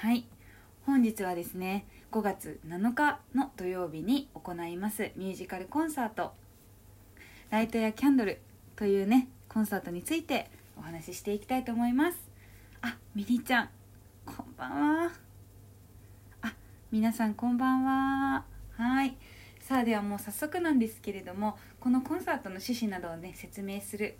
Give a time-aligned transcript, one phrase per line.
[0.00, 0.24] はい。
[0.86, 6.32] 本日はですね5月7日の土曜日に行いますミュージカルコンサート
[7.52, 8.40] 「ライトやキャンドル」
[8.76, 12.18] というねコンサートについてお話ししていきたいと思います。
[12.80, 13.68] あミニちゃん
[14.24, 14.70] こんばん
[15.04, 15.12] は。
[16.40, 16.54] あ
[16.90, 18.46] 皆さんこんばんは。
[18.78, 19.18] はい。
[19.60, 24.16] さあではもう早速なんですけれどもこのコンサートの趣旨などをね説明する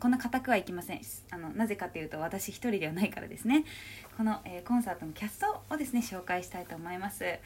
[0.00, 1.00] こんな固くはいきません。
[1.30, 3.64] あのなぜかというと私一人ではないからですね。
[4.16, 7.40] この、えーコンサートのキャストをですね紹介したいと思います、え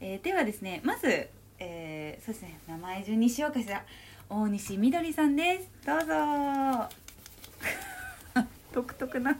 [0.00, 1.28] ーではですねまず、
[1.58, 3.84] えーそうですね名前順にしようかしら。
[4.28, 5.68] 大西みどりさんです。
[5.86, 6.88] どうぞ。
[8.72, 9.36] 独特な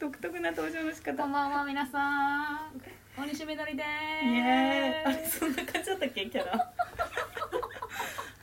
[0.00, 1.22] 独特な登場の仕方。
[1.22, 2.82] こんばんは皆さん。
[3.16, 6.72] 大西みどりでイエーイあそんな感じだったっけキャラ。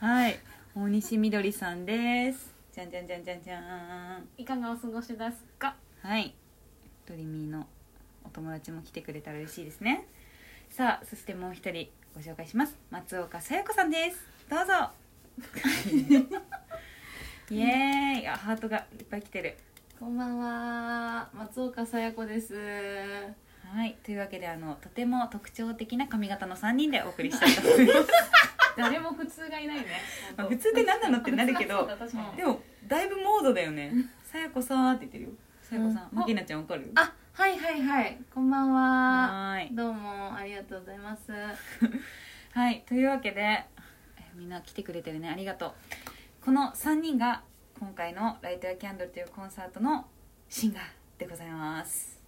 [0.00, 0.38] はい。
[0.74, 3.58] 大西みどりさんですじゃんじゃんじゃんじゃんじゃ
[4.18, 4.28] ん。
[4.36, 5.74] いかがお過ごしですか？
[6.02, 6.34] はい。
[7.06, 7.66] ドリミーの
[8.22, 10.06] お友達も来てくれたら嬉しいですね。
[10.68, 12.76] さあそしてもう一人ご紹介します。
[12.90, 14.18] 松岡さや子さんです。
[14.50, 14.90] どうぞ。
[17.50, 18.28] イエーイ。
[18.28, 19.56] あハートがいっぱい来てる。
[19.98, 21.30] こんばんは。
[21.32, 22.54] 松岡さや子です。
[23.72, 23.94] はい。
[24.04, 27.98] というわけであのとても特徴的な髪型の3人でお送りしたいと思います
[28.76, 29.86] 誰も普通がいないね。
[30.36, 31.86] まあ普通って何なのってなるけど
[32.36, 33.92] でもだいぶモードだよね。
[34.24, 35.30] さや子さんって言ってるよ。
[35.62, 36.18] さや子さんうん。
[36.18, 36.90] まきなちゃんわかる？
[36.94, 38.18] あはいはいはい。
[38.32, 38.80] こんばんは。
[39.52, 39.74] はーい。
[39.74, 41.32] どうもありがとうございます。
[42.52, 43.66] はいというわけでえ
[44.34, 45.28] みんな来てくれてるね。
[45.30, 46.44] ありがとう。
[46.44, 47.42] この3人が
[47.78, 50.08] 今回の「ライトやキャンドル」というコンサートの
[50.48, 50.82] シンガー
[51.18, 52.22] でございます。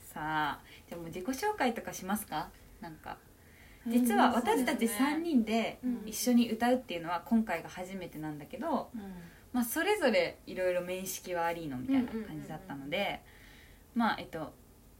[0.00, 2.48] さあじゃあもう自己紹介とかしますか？
[2.80, 3.16] なんか
[3.86, 6.02] 実は私たち3人でうん。
[6.06, 9.00] 一緒に歌うっていうのは今回が初めてなんだけど、うん。
[9.52, 13.22] まあ、それぞれいろいろ面識はありのみたいな感じだったので
[13.94, 14.52] まあえっと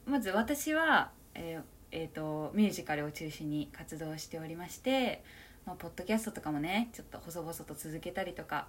[0.07, 5.23] まず私は、えーえーとミュージカルを中心に活動しておりまして、
[5.67, 8.69] まあ、ポッドキャストとかもねちょっと細々と続けたりとか、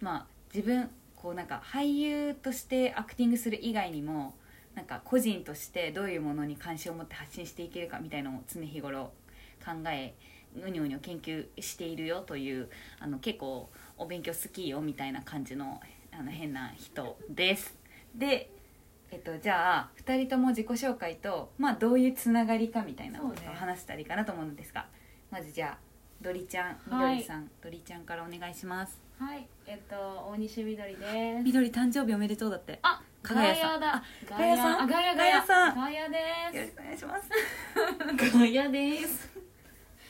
[0.00, 4.34] まあ、自分こうなんか俳優としてアクティングする以外にも
[4.74, 9.12] なんか個人としてどういうものに関心を持って発信していけるかみたいのを常日頃
[9.64, 10.14] 考え
[10.60, 12.68] うにょうにょ研究しているよという
[13.00, 15.80] あの結構お勉強好きよみたいな感じの
[16.12, 17.74] あの変な人です。
[18.14, 18.50] で、
[19.10, 24.86] えっと、じゃあ2人とも自己紹介と、まあ、どういうつながりかみたいなのをそうね話したらいいかなと思うんですが、
[25.30, 25.78] まずじゃあ
[26.20, 29.00] ドリちゃんみはいどりさん、ドリちゃんからお願いします。
[29.18, 29.96] はいえっと
[30.30, 31.44] 大西みどりです。
[31.44, 32.78] みどり誕生日おめでとうだって。
[32.82, 33.80] あかがやさん。
[33.80, 33.94] だ。
[33.94, 34.82] あガガヤさん。
[34.82, 35.74] あガヤガガヤヤさん。
[35.76, 38.36] ガヤでよろしくお願いしますす。
[38.38, 39.41] ガヤです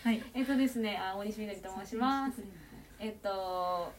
[0.02, 0.20] はい。
[0.34, 2.42] えっとですねあ大西みどりと申します。
[2.98, 3.92] えっと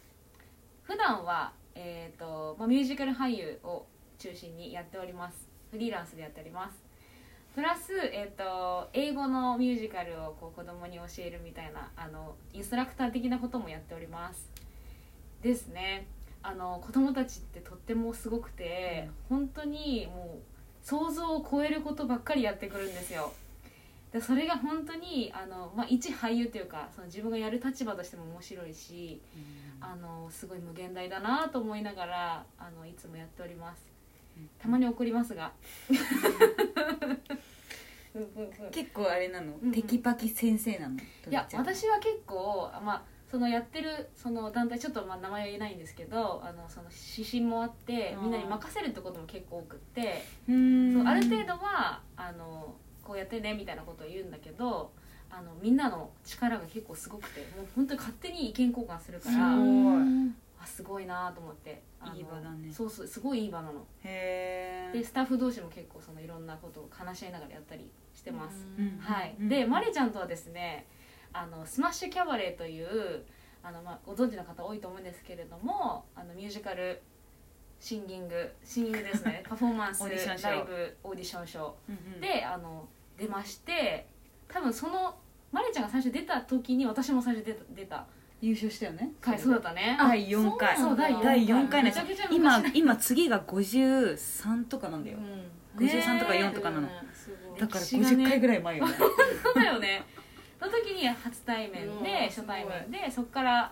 [0.83, 3.85] 普段はえっとまあミュージカル俳優を
[4.19, 5.47] 中心にやっております。
[5.71, 6.83] フリーランスでやっております。
[7.55, 14.49] プラス、えっと英語のミュージカルをこう子供に教えるみたいなあのインストラクター的なこともやっております。
[15.41, 16.07] ですね。
[16.41, 23.31] あの子供たちってとってもすごくて、本当にもう想像を超えることばっかりやってくるんですよ
[24.13, 29.19] でそれが本当にあの、まあ、一俳優というかその自分がやる立場としても面白いし
[29.81, 33.83] あのすごい無限大だなと思いながらあのいつもやっております。
[34.59, 35.51] たまに怒りますが。
[35.89, 35.93] う
[38.19, 38.21] ん。
[38.21, 40.95] うんうん結構あれなの、うんテキパキ先生なの？
[40.95, 40.99] い
[41.29, 50.93] や私は結構まあそのやってるその団体ちょっとまあ名前は言えないんですけどあのその指針もあってみんなに任せるってことも結構多くってうーん。
[50.93, 54.91] そうある程度はあのこうやってねみたいなことを言うんだけど
[55.29, 60.43] あのみんなの力が結構すごくてもう本当に勝手に意見交換するからすごい。
[60.63, 61.81] あすごいなと思って
[62.15, 62.71] いい場だね。
[62.71, 63.85] そうそうすごいいい場なの。
[64.03, 70.85] へえでスタッフ同士も結構そのいろんなことを話し合いながらやったりしてます、うんはい、うんでマリちゃんとはですね
[71.33, 73.23] あのスマッシュキャバレーという
[73.63, 77.01] あの、まあ、ご存知の方多いと思うんですけれどもあのミュージカル
[77.79, 79.43] シンギングシンギングですね。
[79.49, 81.73] パフォーマンスライブオーディションショー。
[81.89, 82.21] うんうん。
[82.21, 82.87] であの
[83.17, 84.07] 出まして
[84.47, 85.15] 多分その
[85.51, 88.05] マリちゃんが最初出た時に私も最初出た出た
[88.41, 89.13] 優勝したよね。
[89.21, 89.95] 回そうだったね。
[89.97, 95.17] 第4回そう第第4回なんですめちゃくちゃ今昔今次が53とかなんだよ、
[95.77, 95.85] うん。
[95.87, 96.89] 53とか4とかなの。
[97.57, 98.25] だから歴史がね。
[98.25, 98.93] 50回ぐらい前よね。
[99.43, 100.03] そうだよね。
[100.59, 103.71] その時に初対面うんで初対面でそっから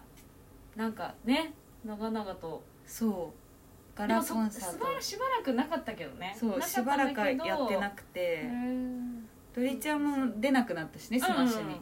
[0.77, 1.53] なんかね
[1.83, 2.63] 長々と。
[2.85, 3.97] そう。
[3.97, 6.33] ガラコンサーしばらくしばらくなかったけどね。
[6.39, 8.43] トそうしばらくやってなくくて。
[8.45, 11.81] うんドリちゃんも出なくなったしねスマッシュに、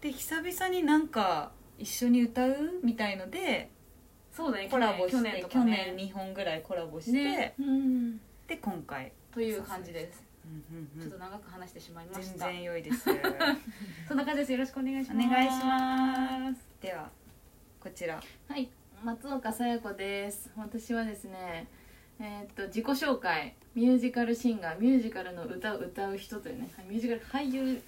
[0.00, 3.70] で久々になんか一緒に歌うみたいので
[4.32, 7.54] そうだねコラボして去年と去年かね2本ぐらいコラボして、
[8.46, 9.12] で今回。
[9.32, 10.24] という感じです。
[11.00, 13.04] ちょっと長く話してしまいま全した、然良いです。
[14.08, 14.52] そんな感じです。
[14.52, 15.26] よろしくお願いします。
[15.26, 16.66] お願いします。
[16.80, 17.10] では
[17.78, 18.20] こちら。
[18.48, 18.68] はい、
[19.04, 20.50] 松岡さや子です。
[20.56, 21.68] 私はですね、
[22.20, 27.80] えーっと自己紹介、ミュージカルシンガー、ミュージカルの歌を歌う人というね、ミュージカル俳優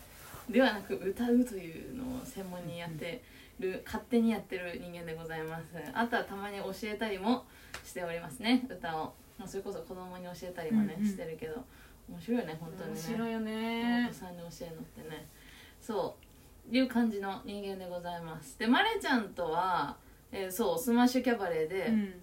[0.49, 3.23] ではなく歌うというのを専門にやって
[3.61, 5.65] る、勝手にやってる人間でございます。
[5.93, 7.45] あとはたまに教えたりも
[7.85, 9.13] しておりますね、歌を。
[9.39, 11.09] まあそれこそ子供に教えたりもね、うんうん。
[11.09, 11.63] してるけど、
[12.09, 13.01] 面白いよね、本当にね。
[13.01, 15.27] 面白いよおね子さんに教えるのってね。
[15.81, 16.17] そ
[16.71, 16.75] う。
[16.75, 18.59] いう感じの人間でございます。
[18.59, 19.97] でマレちゃんとは、
[20.31, 22.15] えーそうスマッシュキャバレーでうん。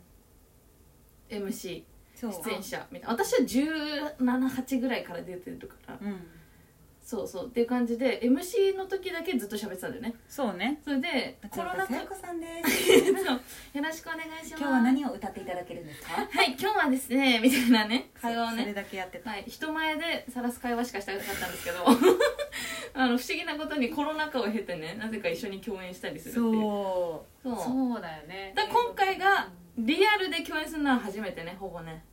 [1.30, 1.84] MC
[2.20, 2.34] そう。
[2.44, 3.14] 出演者みたいな。
[3.14, 5.98] 私は178ぐらいから出てるから。
[6.02, 6.28] うん。
[7.02, 7.48] そうそう。
[7.48, 10.14] っていう感じで MC の時だけずっと喋ってたんだよね。
[10.28, 10.80] そうね。
[10.84, 11.88] それでコロナ禍。
[11.88, 13.06] さやこさんです。
[13.26, 13.36] そう。
[13.78, 14.58] よろしくお願いします。
[14.58, 16.14] 今日は何を歌っていただけるんですか？
[16.30, 18.12] はい今日はですねみたいなね。
[18.22, 18.62] 会話をね。
[18.62, 19.32] それだけやってた。
[19.32, 21.86] はい、人前で晒す会話しかしたかったんですけど。
[22.94, 26.46] あの不思議なことにコロナ禍を経てねなぜか一緒に共演したりするっていう。
[26.54, 27.56] そそう。
[27.56, 28.52] そうだよね。
[28.56, 32.04] だから今回がリアルで共演するのは初めてねほぼね。
[32.06, 32.09] う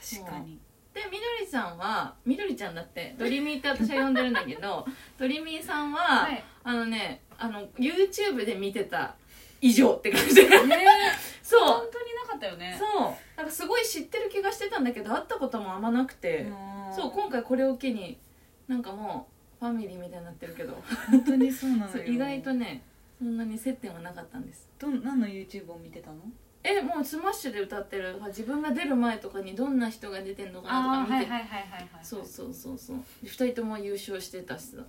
[0.00, 0.58] 確かに。
[0.92, 4.84] でみどりさんはみどりちゃんだってドリミーって私は呼んでるんだけど
[5.16, 6.44] ドリミーさんは、はい。
[6.64, 9.14] あのねあの YouTube で見てた
[9.60, 10.34] 以上って感じ。
[10.34, 10.58] でね
[11.42, 11.60] そう。
[11.60, 12.76] 本当になかったよね。
[12.78, 13.12] そう。
[13.36, 16.46] なんかすごい知ってる気がしてたんだけど会ったこともあんまなくて、
[16.94, 18.18] そう今回これを機に
[18.68, 19.28] なんかも
[19.60, 20.82] うファミリーみたいになってるけど。
[21.10, 22.82] 本当にそうなの 意外とね
[23.18, 24.68] そんなに接点はなかったんです。
[24.78, 26.16] どん何の YouTube を見てたの？
[26.62, 28.20] えもうスマッシュで歌ってる。
[28.28, 31.88] 自分が出る前とかにどんな人が出てんのかなあとか見て、あはいはいはいはいはい。
[32.02, 32.96] そうそうそうそう。
[33.24, 34.82] 2人とも優勝してたしさ。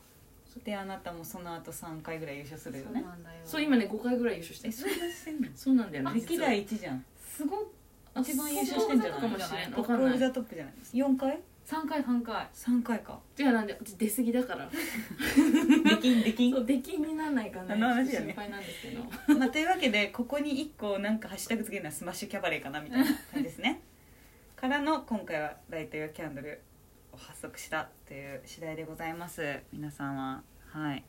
[0.65, 3.35] であなたもその後3回ぐらい優勝するよそうねなんだよ。
[3.45, 7.05] そう今ね5回ぐらい優勝してるえそうなんだよね歴代1じゃん。
[7.17, 7.65] すごい
[8.13, 9.71] あ一番優勝してんじゃないかもしれない。
[9.71, 11.39] プオブザトップじゃない4回？
[11.65, 13.19] 3回3回 ?3 回か。
[13.39, 14.69] 違うなんで出過ぎだから。
[14.69, 16.53] できんできん。
[16.53, 18.25] そう出禁にならないかなあの話だね。
[18.27, 19.37] 心配なんですけど。
[19.39, 23.81] まあ、というわけでここに1個なんかハッシュタグつけるのはスマッシュキャバレーかなみたいな感じですね。
[24.57, 26.61] からの今回はライトやキャンドル
[27.13, 29.59] を発足したという次第でございます。
[29.71, 31.03] 皆さんははい。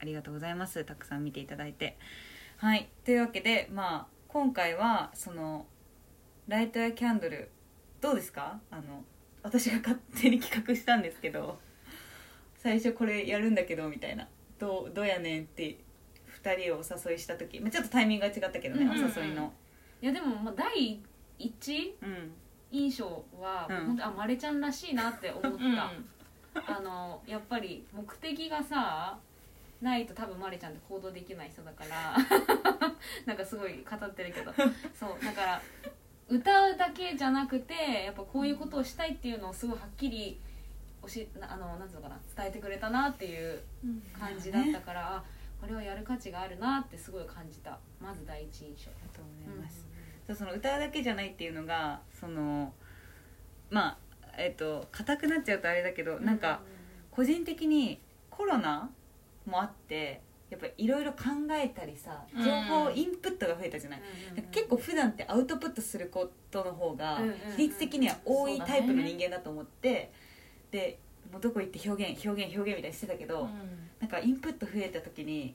[0.00, 0.84] ありがとうございます。
[0.84, 1.96] たくさん見ていただいて。
[2.58, 2.88] はい。
[3.04, 5.66] というわけでまあ今回はその
[6.46, 7.50] ライトやキャンドル
[8.00, 8.60] どうですか？
[8.70, 9.04] あの
[9.44, 11.58] 私が勝手に企画したんですけど
[12.56, 14.26] 最初これやるんだけどみたいな。
[14.58, 15.76] どうどうやねんって
[16.42, 19.04] 2人をお誘いした時、まあ、ちょっとタイミングが違ったけどね、うんうんうん。
[19.04, 19.52] お誘いの。
[20.00, 20.98] いやでもまあ第
[21.38, 22.32] 一うん。
[22.72, 23.04] 印象
[23.38, 23.86] は、うん。
[23.86, 25.78] 本当あまれちゃんらしいなって思った、うん
[26.54, 29.18] あのやっぱり目的がさ
[29.82, 32.16] ないと多分まれちゃんって行動できない人だから。
[33.26, 34.52] なんかすごい語ってるけど。
[34.94, 35.62] そうだから
[36.28, 37.74] 歌うだけじゃなくて
[38.06, 40.40] やっぱこういうことをしたいっていうのをすごいはっきり
[41.02, 43.60] おしなあのなんつうのかな伝えてくれたなっていう
[44.18, 45.24] 感じだったから、あ
[45.60, 47.78] これはやる価値があるなってすごい感じた。
[48.00, 49.86] まず第一印象ありがとうございます、
[50.26, 52.72] そうその歌うだけじゃないっていうのがその
[53.70, 53.98] まあ
[54.38, 56.60] えっ、と硬くなっちゃうとあれだけど、なんか
[57.10, 58.00] 個人的に
[58.30, 58.90] コロナ
[59.46, 60.22] もあって
[60.54, 61.18] やっぱいろいろ考
[61.50, 62.44] えたりさうん。
[62.44, 70.12] 情報インプットが増えたじゃない、うんうんうん結構普段ってアウトプットすることの方がうんうんうん比率的には多いタイプの人間だと思って、
[70.70, 70.98] で
[71.32, 73.48] もうどこ行って表現表現表現みたいにしてたけど、
[74.00, 75.54] なんかインプット増えた時に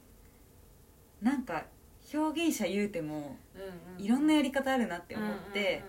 [1.22, 1.63] なんか
[2.13, 5.84] 表現者言うてもうんうんいろんなやり方あるなって思って、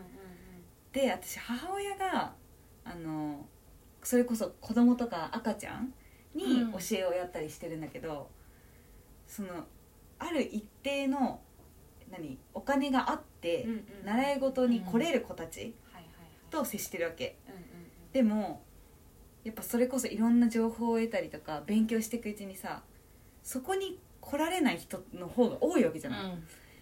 [0.92, 1.08] うんうんうんうん。
[1.08, 2.32] で私母親が
[2.84, 3.44] あの
[4.02, 5.92] それこそ子供とか赤ちゃん
[6.34, 6.72] にうん。
[6.72, 8.30] 教えをやったりしてるんだけど、
[9.30, 9.48] その
[10.18, 11.40] ある一定の
[12.10, 15.74] 何お金があって、うんうん習い事に来れる子たち
[16.50, 17.38] と接してるわけ。
[17.46, 17.64] うんうんうん。
[18.12, 18.62] でも
[19.44, 22.82] やっぱそれこそいろんな情報を得たりとか勉強していくうちにさ
[23.42, 26.36] そこに来られない人の方が多いわけじゃない、っ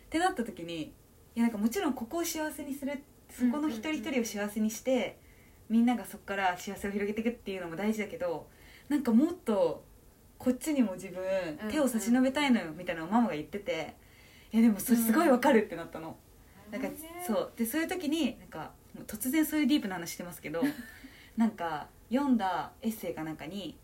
[0.09, 0.93] てなった時にい
[1.35, 5.19] やなんかもちろんここを幸せにするそこの一人一人を幸せにして、
[5.69, 8.49] みんながそこから幸せを広げていくっていうのも大事だけど
[8.89, 9.85] なんかもっと
[10.39, 11.23] こっちにも自分
[11.63, 13.95] うん手を差し伸べたいのよみたいなのをママが言ってて。
[14.53, 16.17] いやでもそれすごいわかるってなったの、
[16.71, 16.89] なんか
[17.27, 17.53] そう。
[17.57, 18.71] でそういう時になんか
[19.07, 20.63] 突然そういうディープな話してますけど
[21.37, 23.77] なんか読んだエッセイかなんかに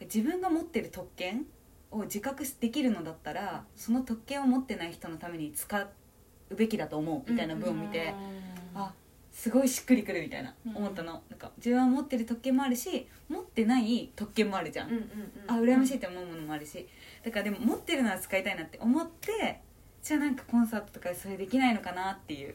[0.00, 1.46] 自分が持ってる特権
[1.90, 5.88] を自覚できるのだったらその特権を持ってない人のために使う
[6.54, 8.14] べきだと思うみたいな文を見て、
[8.74, 8.92] あ
[9.36, 10.76] すごいしっくりくるみたいなうん。
[10.76, 16.88] 思ったの、なんか自分は持ってる特権もあるし持ってない特権もあるじゃん、うんうんうんあ羨ましいって思うものもあるし。
[17.22, 19.60] だからでも持ってるなら使いたいなって思って
[20.00, 22.54] じゃあなんかコンサートとかでそれできないのかなっていう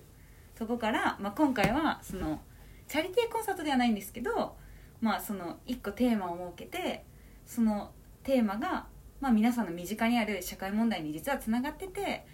[0.57, 2.41] とこから、まあ、今回はその
[2.88, 4.55] チャリティーコンサートではないんですけど
[5.01, 7.03] まあその一個テーマを設けて
[7.45, 7.91] その
[8.23, 8.85] テーマが、
[9.19, 12.25] まあ、皆さんの身近にある社会問題に実はつながってて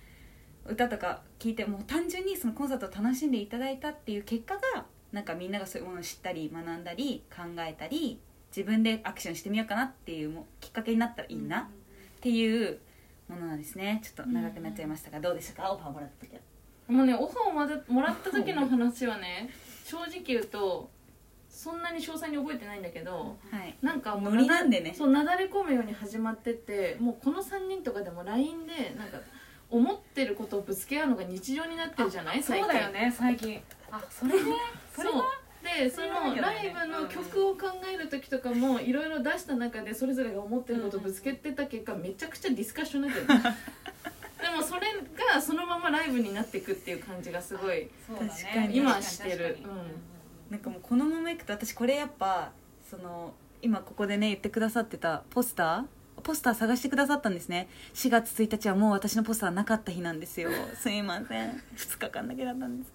[0.69, 8.19] 歌とか聞いてもう単純にそのコンサートを楽しんでいただいたっていう結果がなんかみんながそういうものを知ったり学んだり考えたり
[8.55, 11.65] 自分でアクションしてみようかなっていうもきっかけになったらいいなっ
[12.21, 12.79] ていう
[13.29, 14.01] ものなんですね。
[14.03, 15.71] ちょっと長くなっちゃいましたがどうでしたか？
[15.71, 16.41] オファーもらった時は。
[16.87, 19.49] もうねオファーをまだもらった時の 話はね
[19.83, 20.89] 正直言うと
[21.49, 23.75] そんなに詳細に覚えてないんだけどはい。
[23.81, 24.93] なんかもうなんでね。
[24.95, 29.17] そうなだれ込むように始まってってもうこの3人とかでも LINE でなんか
[29.69, 32.41] 思ってることをぶつけ合うのが日常になってるじゃない？
[32.41, 33.61] 最近そうだよね最近。
[33.91, 34.51] あそれね。
[34.95, 35.23] それは
[35.63, 43.27] でそのライブの曲を考える時とかもいろいろ出した中でそれぞれが思ってることをぶつけてた結果めちゃくちゃディスカッションになってる。
[43.27, 44.87] でもそれ
[45.33, 47.89] がそのままライブになっていくっていう感じがすごい。
[48.07, 48.77] 確かに。
[48.77, 49.57] 今してる。
[49.63, 50.51] うん。
[50.51, 52.51] なんかもうこのままいくと私これやっぱ
[52.89, 55.83] その今ここでね言ってくださってたポスター
[56.23, 57.67] ポスター探してくださったんですね。
[57.93, 60.49] 4月1日はもう私のポスターなかった日なんですよ。
[60.75, 61.49] すいません。
[61.75, 62.93] 2日間だけだったんです。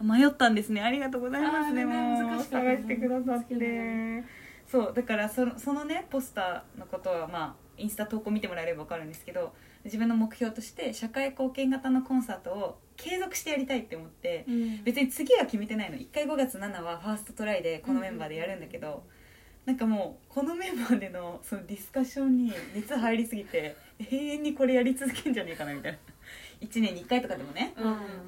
[0.00, 0.80] 迷ったんですね。
[0.80, 1.84] ありがとうございますね。
[1.84, 4.24] もう探してくださって。
[4.70, 14.44] そうだからそのそのねポスターのことはまあインスタ投稿見てもらえれば分かるんですけど自分の目標として社会貢献型のコンサートを継続してやりたいって思って
[14.84, 15.96] 別に次は決めてないの。
[15.96, 19.04] 1回5月7はファーストトライでこのメンバーでやるんだけど、
[19.68, 23.76] なんかもうこのメンバーでのそのディスカッションに熱入りすぎて
[24.10, 25.98] 永遠にこれやり続けんじゃねえかなみたいな。
[26.66, 27.74] 1年に1回とかでもね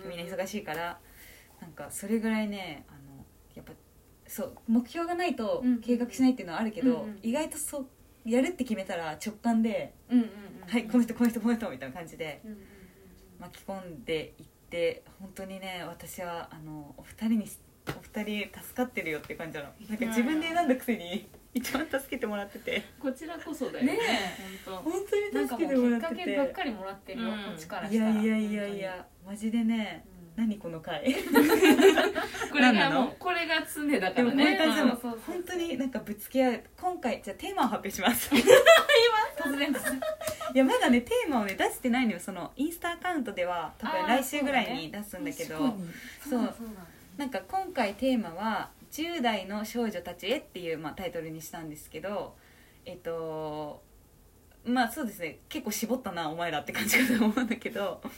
[0.06, 1.00] みんな忙しいから
[1.58, 3.72] なんかそれぐらいねあのやっぱ
[4.26, 5.80] そう目標がないとうん。
[5.80, 7.18] 計画しないっていうのはあるけど、うんうん。
[7.22, 7.88] 意外とそう
[8.26, 10.30] やるって決めたら直感でうんうんうん
[10.68, 12.42] 「はいこの人この人この人」みたいな感じで
[13.38, 17.46] 巻き込んでいって本当にね私はあのお二人に
[17.98, 19.70] お二人助かってるよって感じなの。
[19.88, 22.82] なんか自分で選んだくせに 一番助けてもらってて。
[23.00, 23.84] こちらこそだよ。
[23.84, 23.98] ねね
[24.64, 27.34] 本本なん当にか助けてももうきっからっててけばっかりもらってるよ、うん。
[27.36, 29.06] こっちからいやいやいやいや。
[29.26, 30.04] マジでね。
[30.36, 31.14] 本何この回。
[31.14, 31.32] 当
[32.52, 35.20] これがもうこれが常だかでもらねこういう感じでもそうそうそう。
[35.34, 38.30] 本当になんかぶつけ合う今回じゃあテーマを発表します。
[39.42, 40.00] 当に突然
[40.54, 43.72] いやまだねテーマをね出してないのよそのインスタアカウントでは。
[43.78, 45.58] 多分来週ぐらいに出すんだけど。
[45.58, 45.84] 確かに。
[46.22, 46.54] そうそうだ。
[46.54, 46.66] そう。
[46.66, 52.34] だなんか今回テーマは「10代の少女たちへ」っていう、まあ、タイトルにしたんですけど
[52.86, 53.82] えっと
[54.64, 55.40] まあそうですね。
[55.50, 58.10] 結構絞ったなお前らって感じかと思うんだけどま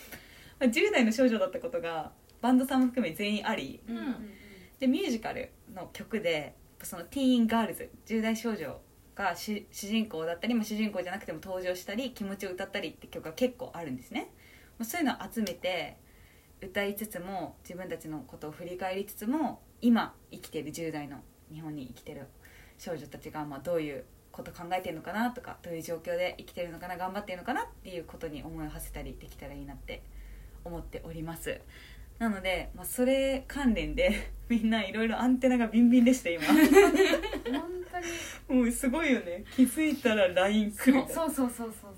[0.60, 4.30] あ10代の少女だったことがバンドさんも含め全員ありうん。
[4.78, 8.80] でミュージカルの曲でそのティーンガールズ10代少女
[9.16, 14.30] が主主人公だったり、まあ、主人公じゃなくても登場したり気持ちを歌ったりって曲が結構あるんですね、
[14.78, 15.96] まあ、そういうのを集めて
[16.62, 21.18] 歌いつつも自分たちのことを振り返りつつも今生きている10代の
[21.52, 22.26] 日本に生きてる
[22.78, 30.02] 少女たちがまあどういうこと考えてるのかなとかどういう状況で生きてるのかな頑張ってるのかなっていうことに思いを馳せたりできたらいいなって
[30.64, 31.60] 思っております。
[32.18, 36.44] なので、まあ、それ関連で みんないろいろアンテナがビンビンでした今。
[36.46, 36.56] 本
[37.90, 38.06] 当に。
[38.48, 39.44] もうすごいよね。
[39.54, 41.12] 気づいたら LINE 来る。
[41.12, 41.94] そうそうそうそうそう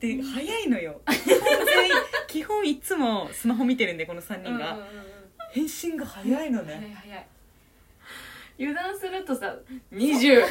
[0.00, 1.00] で早いのよ。
[2.28, 5.04] 基本いつもスマホ見てるんでこの3人が、うんうんうんうん。
[5.52, 7.26] 返信が早いの早いね早い。
[8.60, 9.56] 油断するとさ
[9.92, 10.44] 20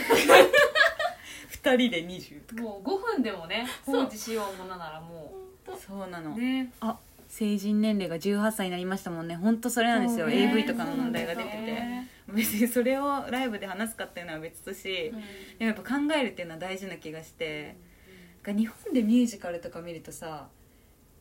[1.64, 2.62] 2 人で20とか。
[2.62, 5.34] もう5分でもね放置しようものならも
[5.76, 6.10] そう。
[6.10, 6.72] なの、うね。
[6.80, 9.36] あ成人年齢が18歳になりましたもんね。
[9.36, 10.50] 本当それなんですよ、ね。
[10.50, 12.10] AV とかの問題が出てて、ね。
[12.30, 15.12] 別にそれをライブで話すかっていうのは別とし、で
[15.60, 17.76] もやっぱ考えるっていうのは大事な気がして、
[18.54, 20.50] 日本でミュージカルとか見るとさ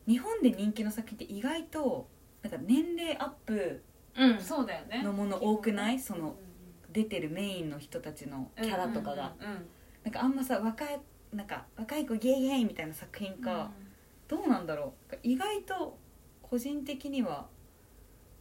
[0.07, 2.07] 日本で人気の作品って意外と
[2.41, 3.83] なんか年齢アップ
[4.15, 5.03] うんそうだよね。
[5.03, 5.99] のもの多くない？
[5.99, 6.47] そのうん
[6.93, 9.53] 出てるメインの人たちのキャラとかが、うんうん。
[9.53, 9.65] うん
[10.05, 10.99] なんかあんまさ若い
[11.33, 13.71] なんか若い子ゲイゲイみたいな作品か、
[14.29, 15.17] どうなんだろう？
[15.21, 15.97] 意外と
[16.41, 17.47] 個人的には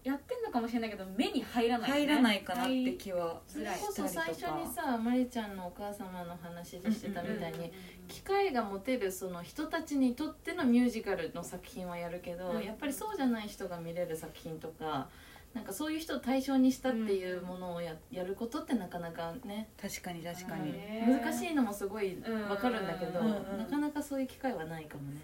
[0.06, 2.00] やってんのかもしれないけど目に入らないよね。
[2.02, 7.72] 入らないかなって気はそれこそ最初にさまりちゃんのお母様の話でしてたみたいに
[8.06, 12.62] 機会が持てるその人たちにとってのミュージカルの作品はやるけど、うん。
[12.62, 15.08] やっぱりそうじゃない人が見れる作品とか
[15.54, 19.68] なんかそういう人を対象にしたっていうものをややることってなかなかね。
[19.80, 22.16] 確かに確かに、ね難しいのもすごい
[22.48, 25.20] わかるんだけど、なかなかそういう機会はないかもね。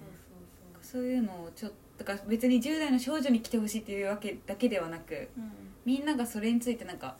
[0.80, 5.28] そういうのをちょっとだから別に10代の少女に来てほしいっていうわけだけではなく
[5.84, 7.16] みんながそれについてなんか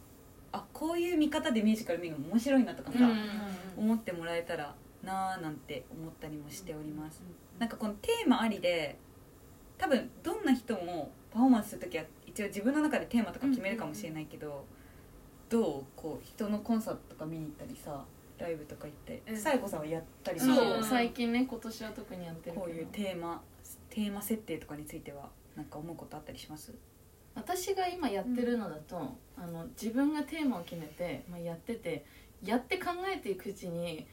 [0.50, 3.84] あこういう見方でミュージカル見るのも面白いなとかさ、うん。
[3.84, 4.74] 思ってもらえたら
[5.04, 7.22] なーなんて思ったりもしております、
[7.58, 8.98] なんかこのテーマありで
[9.78, 14.64] 多分どんな人もパフォーマンスする時は一応自分の中でテーマとか決めるかもしれないけど、
[15.48, 18.04] どうこう人のコンサートとか見に行ったりさ
[18.38, 19.38] ライブとか行ってうん。
[19.38, 23.40] さやこさんはやったりすそるうんう最近ね今年は特にやってるこういうテーマ
[23.92, 26.72] テーマ設定とかについてはなんか思うことあったりします？
[27.34, 32.04] 私が今やってるのだと、あの自分がテーマを決めて、まあ、やってて
[32.42, 34.06] やって考えていくうちに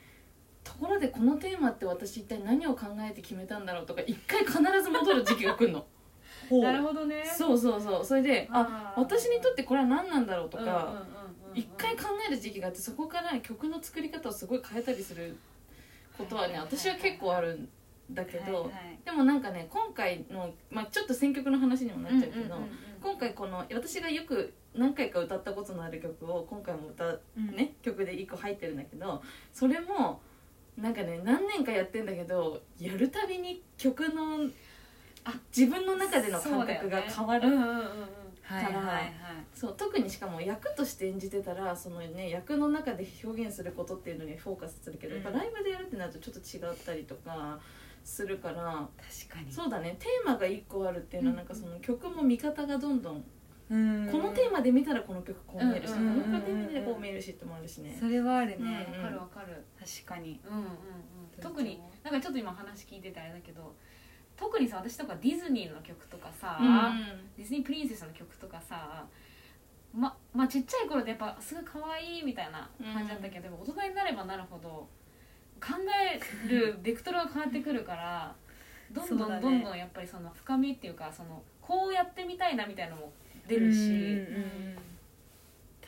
[0.63, 5.85] ところでこのテーマって私一体何を考えて決めたんだろうとか一回必ず戻る時期が来るの。
[6.51, 7.23] なるほどね。
[7.25, 8.05] そうそうそう。
[8.05, 11.03] それであ私にとってこれは何なんだろうとうんうんうんか
[11.53, 11.59] うん。
[11.59, 15.35] 一回考える時期があってそこから曲の作り方をすごい変えたりする
[16.17, 17.69] ことはね私は結構あるん
[18.11, 18.99] だけど、はいはい。
[19.05, 22.69] でもなんかね今回の、まあ、ちょっと選曲の話にもなっちゃうけど、うんうんうんうん。
[23.01, 27.55] 今回この私がよく何回か歌ったことのある曲を今回も歌う、うん。
[27.55, 29.21] ね曲で1個入ってるんだけど
[29.53, 30.21] それも
[30.77, 34.49] なんかね何年かやってんだけどやるたびに曲の
[35.25, 37.49] あ自分の中での感覚が変わる
[38.49, 39.13] はい
[39.53, 47.59] そう特にしかも役として演じてたらその、ね、役の中で表現することっていうのにフォーカスするけど、うんやっぱライブでやるってなるとちょっと違ったりとか
[48.09, 48.89] するから
[49.27, 49.51] 確かに。
[49.51, 49.95] そうだね。
[49.99, 53.23] テーマが1個あるっていうのはなんかその曲も見方がどんどん、
[53.69, 54.09] うん。
[54.11, 57.95] このテーマで見たらこの曲こう見えるし、このテーマでこう見えるしってもあるしね。
[57.99, 59.63] それはあるね、うんわかるわかる。
[59.79, 60.41] 確かに。
[60.43, 60.69] うんうんうん。
[61.39, 63.75] 特になんかちょっと今話聞いててあれだけど
[64.35, 66.67] 特にさ私とかディズニーの曲とかさ、うん。
[67.37, 69.05] ディズニープリンセスの曲とかさ
[69.93, 74.87] ままあちっちゃい頃でやっぱすごい可愛いみたいな感じだったけど、でも大人になればなるほど
[75.59, 75.73] 考
[76.13, 78.35] えるベクトルが変わってくるから
[78.91, 83.13] どんどんどんどんやっぱりその深みっていうかそのこうやってみたいなみたいなのも
[83.47, 84.77] 出るし、うん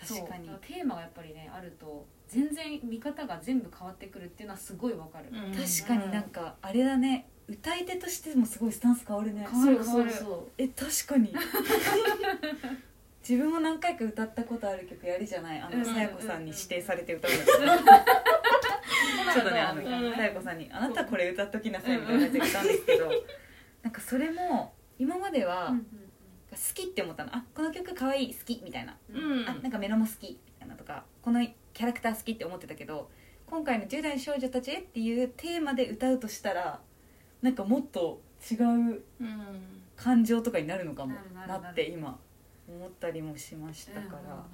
[0.08, 0.50] 確かに。
[0.62, 5.54] テーマがやっぱりねあると全然見方が全部変わってくるっていうのはすごいわかる、うん。
[5.54, 7.28] 確かになんかあれだね。
[7.48, 9.46] 歌い手としてもすごいスタンス変わるね。
[9.50, 11.34] 変わるそうそうそえ確かに
[13.28, 15.60] 自分も何回か歌ったことある曲やるじゃない？
[15.62, 17.58] あのさやこさんに指定されて歌うんだけど
[19.34, 19.82] ちょっとねあの
[20.16, 23.12] さやこさんに「あなたこれ歌っときなさい」みたいな感じで歌うんですけど
[23.84, 25.74] なんかそれも今までは
[26.52, 27.36] 好きって思ったの。
[27.36, 28.98] あこの曲かわいい好きみたいな。
[29.48, 33.10] あなんかメロも好きみたいなとかこのキャラクター好きって思ってたけど
[33.48, 36.82] 今回の10代の少女たちへっていうテーマで歌うとしたら
[37.42, 39.84] なんかもっと違ううん。
[39.96, 41.16] 感情とかになるのかも。
[41.48, 42.20] なって今
[42.72, 44.46] 思ったりもしましたから、うんうんうん。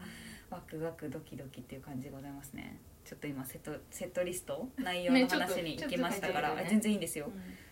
[0.50, 2.80] ワクワクドキドキっていう感じでございますね。
[3.06, 6.64] ちょっと今セットセットリスト内容の話に行きましたから、ね。
[6.66, 7.30] あ全然いいんですよ。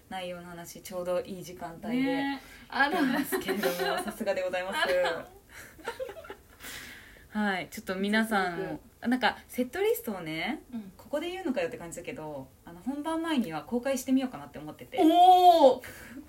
[0.10, 3.02] 内容の話ちょうどいい時間帯で、ねある。
[3.02, 4.78] ますけれどもさすがでございます。
[7.38, 10.92] はいちょっと皆さんもなんかセットリストをねうん。
[10.96, 15.00] ここで言うのかよって感じだけどあの本番前には公開してみようかなって思ってて。
[15.02, 15.82] おお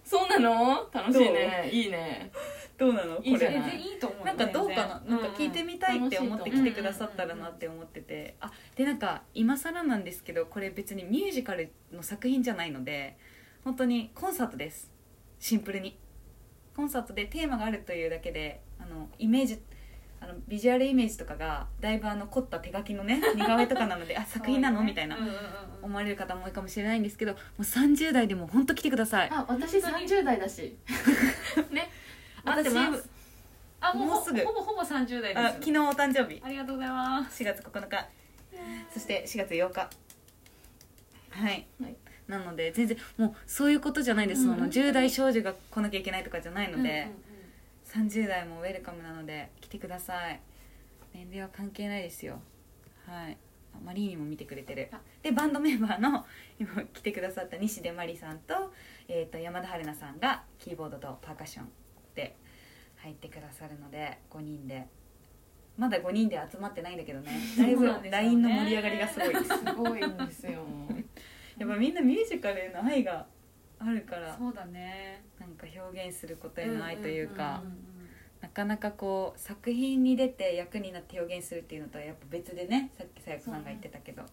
[0.04, 0.88] そうなの？
[0.92, 1.70] 楽しいね。
[1.72, 2.30] いいね
[2.78, 3.18] どうなの？
[3.22, 3.70] いいじゃないこれ。
[3.72, 8.36] 全然いいと思うよなんかどうかな、なんか聞いてみたいって思って来てくださったらなって思ってて。
[8.40, 13.16] あでなんか今更なんですけどこれ別にミュージカルの作品じゃないので
[13.64, 14.90] 本当にコンサートです。
[15.38, 15.98] シンプルに。
[16.74, 19.58] コンサートでテーマがあるというだけであのイメージ
[20.20, 24.82] あのビジュアルイメージとかがだいぶあの凝った手書きのね 似顔絵とかなのであ作品なの？
[24.82, 25.16] みたいな。
[25.82, 29.28] 思われる方も多いかもしれないんですけどもう30代でも本当来てください。
[29.30, 30.76] あ私30代だし。
[31.70, 31.90] ね
[32.46, 33.08] 合ってます。
[33.80, 34.40] あもうすぐ。
[34.40, 35.46] ほぼほぼ30代です。
[35.46, 36.40] あ昨日お誕生日。
[36.42, 37.42] ありがとうございます。
[37.42, 38.08] 4月9日。
[38.92, 39.90] そして4月8日。
[41.30, 41.96] はい、はい。
[42.26, 44.54] なので全然もうそういうことじゃないです、うん。
[44.56, 47.26] その10代少女が来なきゃいけないとかじゃないので、うんうんうん
[47.86, 50.40] 30代もウェルカムなので来てください。
[51.14, 52.40] 年齢は関係ないですよ。
[53.06, 53.38] はい。
[53.74, 54.88] あマリーにも見てくれてる。
[54.92, 55.00] あ。
[55.22, 56.26] でバンドメンバーの
[56.58, 58.72] 今来てくださった西出まりさんと,、
[59.08, 61.68] えー、と山田春奈さんがキーボードとパーカッション
[62.16, 62.36] で
[62.96, 64.88] 入ってくださるので5人で。
[65.78, 67.30] まだ5人で集まってないんだけどね。
[67.58, 69.28] だいぶ LINE の盛り上がりがすごい。
[69.28, 70.64] ですすごいんですよ。
[71.58, 73.26] やっぱみんなミュージカルへの愛が
[73.78, 75.22] あるからそうだね。
[75.38, 77.86] なんか表現することへの愛というか、んんん
[78.40, 84.24] なかなかこう作品に出て役になって表現するっていうのとはやっぱ別でねさっきさやこさんが言ってたけど、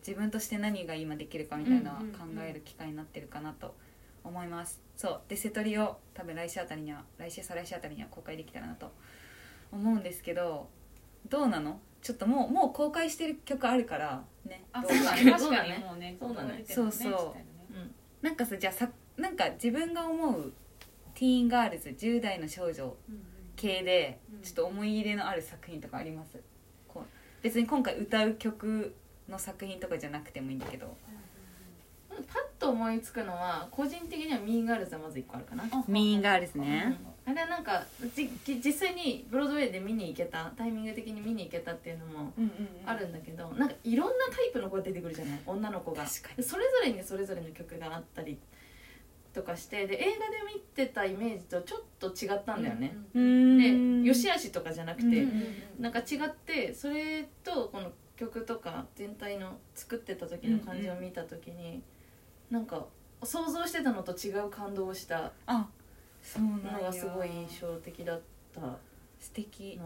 [0.00, 2.36] 自分として何が今できるかみたいなのはうんうんうん。
[2.36, 3.76] 考える機会になってるかなと
[4.24, 5.20] 思います、そう。
[5.28, 8.92] で瀬戸りを多分来週あたりには来週再来週あたりには公開できたらなと
[9.72, 10.68] 思うんですけど
[11.28, 11.80] どうなの？
[12.02, 14.64] ちょっともうもう公開してる曲あるからね。
[14.72, 15.32] あどそうだね。
[15.32, 15.78] 確かに。
[15.78, 16.64] もうねそうだね。
[16.66, 17.12] そうそう。
[17.36, 17.46] ね
[18.22, 20.52] なんかさじゃあさなんか自分が思う
[21.14, 23.22] ティーンガールズ10代の少女うんうん
[23.56, 24.40] 系でうん。
[24.42, 26.38] ちょっと思い入れのある作品とかあります？
[26.88, 28.94] こう別に今回歌う曲
[29.28, 30.86] の作品とかじゃなくてもいいんだけど。
[32.10, 32.26] うパッ
[32.60, 35.64] と思いつくのは個人的にはミーンガールズはまず1個あるかな。
[35.88, 36.96] ミーンガールズね。
[37.26, 37.82] あれはなんか
[38.14, 42.32] じじ実際にブロードウェイで見に行けたタイミング的に見に行けたっていうのも
[42.84, 45.40] あるんだけどなんかいろんなタイプの子が出てくるじゃない？
[45.46, 46.04] 女の子が。
[46.04, 46.36] 確かに。
[46.36, 48.38] でそれぞれにそれぞれの曲があったり
[49.32, 54.04] とかしてで映画で見てたイメージとちょっと違ったんだよね、うでん。
[54.04, 55.54] 良し悪しとかじゃなくて、うんうん。
[55.78, 61.82] なんか違ってそれとこの曲とか全体の作ってた時の感じを見た時に、
[62.50, 62.84] なんか
[63.22, 65.68] 想像してたのと違う感動をしたあ
[66.22, 68.20] そうなのがすごい印象的だっ
[68.54, 68.60] た。
[68.60, 68.76] な
[69.18, 69.78] 素敵。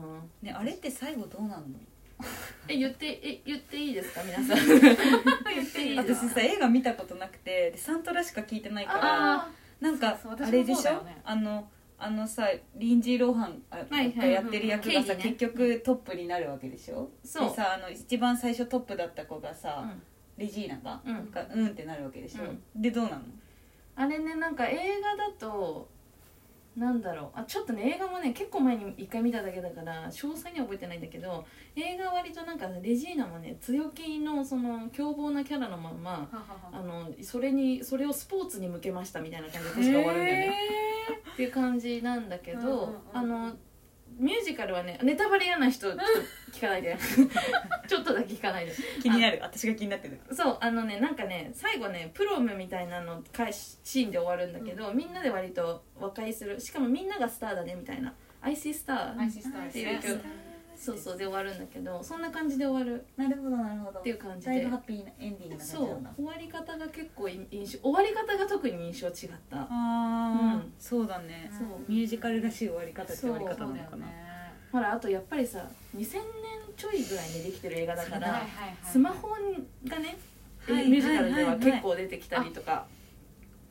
[0.43, 1.79] ねあれって最後どうなんの？
[2.69, 4.23] え言ってえ言っていいですか？
[4.23, 4.67] 皆さん。
[4.69, 6.27] 言っていいですか？
[6.27, 9.49] 私さ映画見たことなくてでサントラしか聞いてないからあ
[9.81, 11.21] なんかあれでしょ、ね。
[11.25, 17.11] あのあのさリンジー・ローハンがやってる役がさ、結局トップになるわけでしょ？
[17.25, 17.49] そう。
[17.51, 20.03] でさあの一番最初トップだった子がーさ、うん
[20.37, 21.31] レジーナが、うん。
[21.31, 22.83] がうんってなるわけでしょ、うん。
[22.83, 23.23] でどうなの？
[23.97, 25.89] あれねなんか映画だと
[26.77, 27.39] なんだろう。
[27.39, 31.45] あちょっとね映画もね結構前に一回見ただけだから詳細には覚えてないんだけど
[31.77, 36.29] 映画は割となんかレジーナもね強気のその凶暴なキャラのまんま
[36.73, 40.59] あはのそれにそれをスポーツに向けましたみたいな感じで確か終わるんだよね。
[41.33, 43.53] っていう感じなんだけど、あの
[44.19, 46.03] ミュージカルはねネタバレ嫌な人ちょっと
[46.53, 46.97] 聞かないで。
[47.89, 48.73] ちょっとだけ聞かないで。
[49.03, 49.41] 気になる。
[49.43, 50.21] 私が気になってる。
[50.33, 56.61] そうあのねなんかね最後ねプロムみたいなのかシーンで終わるんだけど、みんなで割と和解する。
[56.61, 58.75] しかもみんながスターだねみたいな「アイシー。
[58.75, 60.01] スター」っていう。
[60.01, 60.21] 曲
[60.77, 63.05] そうそうで終わるんだけどそんな感じで終わる。
[63.17, 64.01] なるほどなるほど。
[64.01, 69.59] っていう感じだいぶでハッピーなエンディングな感じそうなんだ終わり方が結構印象終わり方が特に印象違った。
[69.59, 70.73] ああ、うん。
[70.79, 71.51] そうだね。
[71.53, 71.69] そう。
[71.89, 74.25] ミュージカルらしい終わり方って終わり方なのかな、ね
[74.75, 76.21] ほらあとやっぱりさ2000年
[76.77, 79.39] ちょいぐらいにできてる映画だからはいはいはいスマホが
[80.01, 80.19] ね
[80.67, 82.85] はいミュージカルでは結構出てきたりとか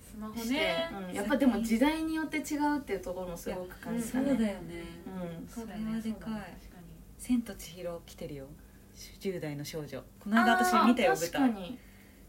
[0.01, 4.29] スマホして、ねうん、やっぱでも時代によって違うっていうところもすごく感じたね。
[4.29, 6.72] そうだよね、うんそれはでかい
[7.23, 8.47] 千と千尋来てるよ。
[9.21, 10.03] 10代の少女。
[10.19, 11.31] この間私見たよ舞台。
[11.31, 11.79] 確かに。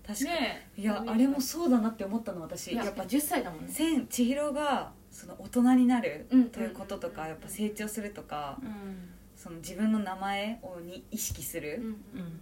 [0.06, 0.30] 確かに。
[0.30, 2.72] ねいやあれもそうだなって思ったの私。
[2.76, 3.72] やっぱ10歳だもんね。
[3.72, 9.10] 千千尋がその大人になるうんということとかやっぱ成長するとかうん。
[9.34, 12.40] その自分の名前をに意識するうんうん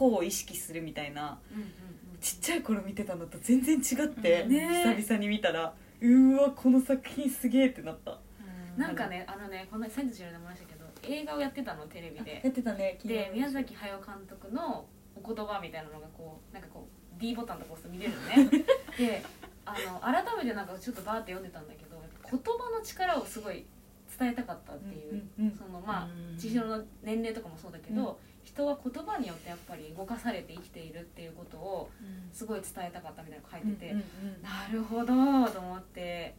[0.00, 1.38] を意識するみたいな
[2.20, 4.50] ちっちゃい頃見てたのと全然違って、うん。
[4.50, 8.18] 久々に見たらうーわこの作品すげえってなった。
[8.76, 12.40] なんかねあのねこの「千と千尋」でもましたけど映画をやってたのテレビで。
[12.44, 18.64] やってたねで宮崎駿監督のお言葉みたいなのがこうなんかこう D ボタンとか押すと見れるのね。
[18.98, 19.22] で
[19.64, 23.64] あの改めてなんかちょっとバーって読んでたんだけど言葉の力をすごい
[24.18, 26.38] 伝えたかったっていう、うんうんそのまあうん。
[26.38, 31.90] 千尋の年齢とかもそうだけど、人は言葉によってやっぱり動かされて生きているっていうことを
[32.32, 34.04] すごい伝えたかったみたいなの書いてて、うんうん
[34.36, 36.34] うんなるほどと思って。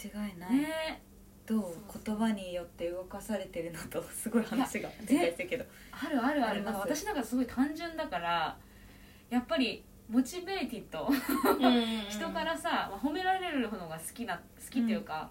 [0.00, 1.02] 間違いない、ね
[1.48, 1.72] どうそう。
[1.92, 5.64] そう言葉によって動かされてるのとすごい話がいや展開してるけど。
[5.92, 8.56] あるあるあるあ私なんかすごい単純だから
[9.30, 11.08] やっぱりモチベーティッド
[12.08, 15.30] 人からさ、まあ、褒められるのが好きな好きっていうか、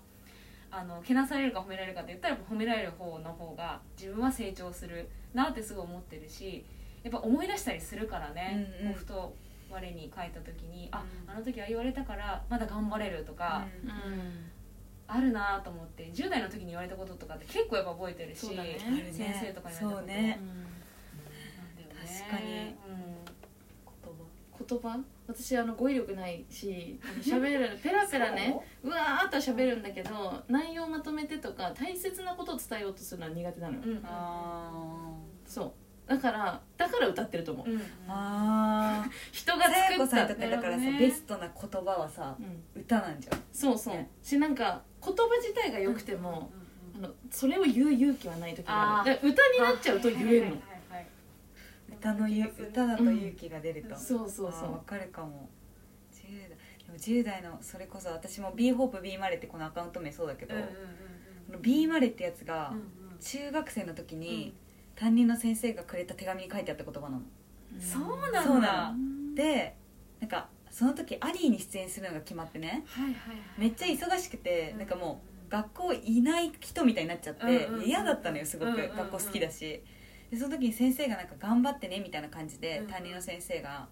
[0.69, 6.63] あのけなされるか褒められるかって言ったら褒められる方の方が自分は成長するなってすごい思ってるし
[7.03, 8.93] やっぱ思い出したりするからね、うんうん。
[8.93, 9.33] ふと
[9.71, 11.31] 我に書いた時に、あうん。
[11.31, 14.51] あの時は言われたからまだ頑張れるとか、うんうん
[15.07, 18.77] あるなと思って10代の時に言われたこととかって結構やっぱ覚えてるし、ね。
[19.11, 20.07] 先生とかに言われたこと。
[20.07, 20.39] ね。
[22.29, 22.75] 確かに。
[24.69, 24.99] 言葉。
[25.27, 28.59] 私あの語彙力ないし喋るペラペラね。
[28.83, 34.01] うわーっと喋るんだけど内容まとめてとか大切なことを伝えようとするのは苦手なのよ、うん。
[35.45, 35.71] そう
[36.07, 39.11] だからだから歌ってると思う、うんあー。
[39.31, 43.39] 人が作ったこさんってだからさ、ねベストな言葉はさうん、歌なんじゃん。
[43.51, 44.09] そうそう、ね。
[44.23, 46.67] しなんか言葉自体が良くても、うんうんうん
[46.99, 49.19] あのそれを言う勇気はない時がある。
[49.21, 50.51] 歌になっちゃうと言えるのはい
[50.89, 51.07] はい。
[51.91, 53.95] 歌のゆ歌だと勇気が出ると、うん。
[53.97, 55.47] そうそうそあーわうかるかも。
[56.11, 56.49] 10代。
[56.49, 60.73] でも10代のそれこそ私も b ホープ b マレってこのアカウント名そうだけど、うんうんうん
[61.47, 62.83] この b マレってやつがうんうん。
[63.19, 64.55] 中学生の時に
[64.97, 67.21] 担任の先生がくれた手紙に書いてあった言葉なの。
[67.79, 68.93] そうなんだ。
[69.35, 69.75] で
[70.19, 72.83] なんかその時アリーに出演するのが決まってね。
[72.87, 74.79] はいはいはいめっちゃ忙しくてうん。
[74.79, 78.69] なんかもう学校いない人みたいになっちゃってうんうんうん嫌だったのよすごく。
[78.69, 78.97] うんうんうん。
[78.97, 79.83] 学校好きだし。
[80.31, 83.87] でその時に先生がなんか頑張ってねみたいな感じで担任の先生が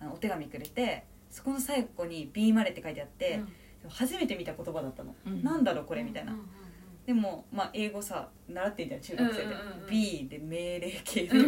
[0.00, 3.40] あのお手紙くれてそこの最後に「B マレ」って書いてあって
[3.88, 5.14] 初めて見た言葉だったの。
[5.24, 5.42] うん。
[5.44, 6.32] なんだろうこれみたいな。
[6.32, 6.67] うんうんうん
[7.08, 9.90] でも、まあ、英語さ習ってんじゃん中学生で、うんうんうんうん。
[9.90, 11.38] B で命令形で。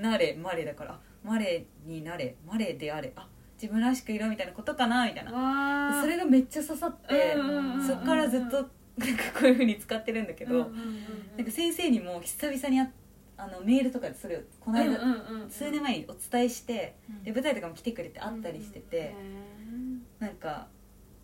[0.00, 3.28] な 「なれまれ」だからあ「まれになれまれであれあ
[3.60, 6.00] 自分らしくいろみたいなことかなみたいな。
[6.00, 8.68] それがめっちゃ刺さってうんうんうんうんそっからずっとなんか
[9.38, 11.02] こういうふうに使ってるんだけど、うんうんうん
[11.36, 12.90] なんか先生にも久々にあ
[13.36, 17.24] あのメールとかでそれをこの間、うんうんうん数年前にお伝えしてうん。
[17.24, 19.14] で舞台とかも来てくれて会ったりしてて、へ
[20.18, 20.68] なんか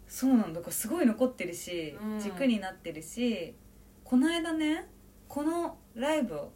[0.09, 2.19] そうなんだからすごい残ってるし、うん。
[2.19, 3.55] 軸になってるし
[4.05, 4.89] この間ね
[5.29, 6.53] このライブを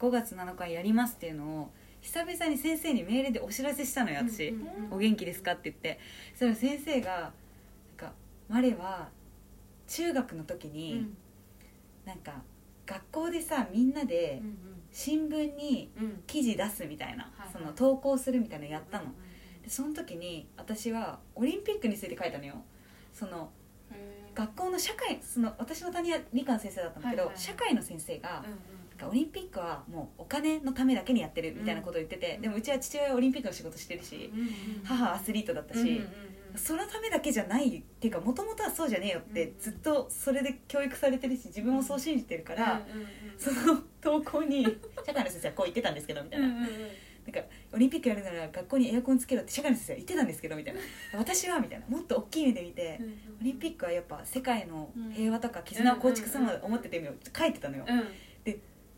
[0.00, 6.00] 5月7日にやりますっていうのを久々に先生にメールでお知らせしたのよ私、うんうんお元気ですか?」って言って。
[6.34, 7.32] それを先生がなん
[7.96, 8.12] か
[8.48, 9.10] 「マレは
[9.86, 10.72] 中学の時うん。
[10.74, 11.14] に、
[12.04, 12.42] なんか
[12.86, 14.58] 学校でさみんなでうん
[14.90, 16.04] 新聞にうん。
[16.04, 17.52] うん記事出すみたいな、はいはい。
[17.52, 19.62] その投稿するみたいなのやったの、うん。
[19.62, 22.62] でその時に私はオリンピックについて書いたのよ
[23.14, 27.44] そのー学校の社会その私の担任は理科の先生だったんだけど、はいはいはい。
[27.44, 29.10] 社会の先生が、うんうん。
[29.10, 34.48] オリンピックはもうお金のためだけにやってるみたいなことを言ってて、うんでもうちは父親はオリンピックの仕事してるし、うんうん
[34.84, 36.06] 母はアスリートだったし、うんうんうん
[36.56, 43.08] そのためだけじゃないっていうかもともとはそうじゃねえよってうんずっとそれで教育されてるし自分もそう信じてるから、うんうんうん。
[43.36, 44.62] その投稿に
[45.04, 46.68] 社会の先生はこう言ってたんですけどみたいな,、うんうんうん
[47.26, 50.80] なんかオリンピックやるなら学校にエアコンつけろって社会の先生は言ってたんですけどみたいな。
[51.18, 51.86] 私はみたいな。
[51.88, 53.00] もっと大きい目で見て、
[53.40, 58.08] オリンピックはやっぱ世界の平和とか絆を構築すると思ってて書いてたのよ、うん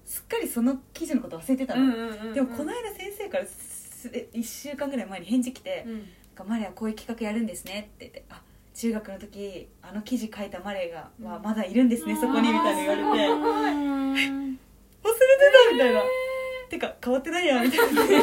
[0.06, 5.94] すっかりその記事のこと忘れてたの、うんうんうんでもこの間先生からす1週間ぐらい前に返事来てうん。
[5.94, 8.42] なんかマレーはこういう企画やるんですね」って言って「あ
[8.74, 14.58] 中学の時あの記事書いたマレーが、はまだいるんですねそこに」みたいな言われて「忘れて
[15.00, 16.02] た」みたいな
[16.68, 18.18] 「てか変わってないや」みたいな変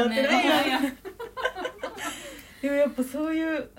[0.00, 0.80] わってないいやや。
[2.62, 3.70] でもやっぱそういう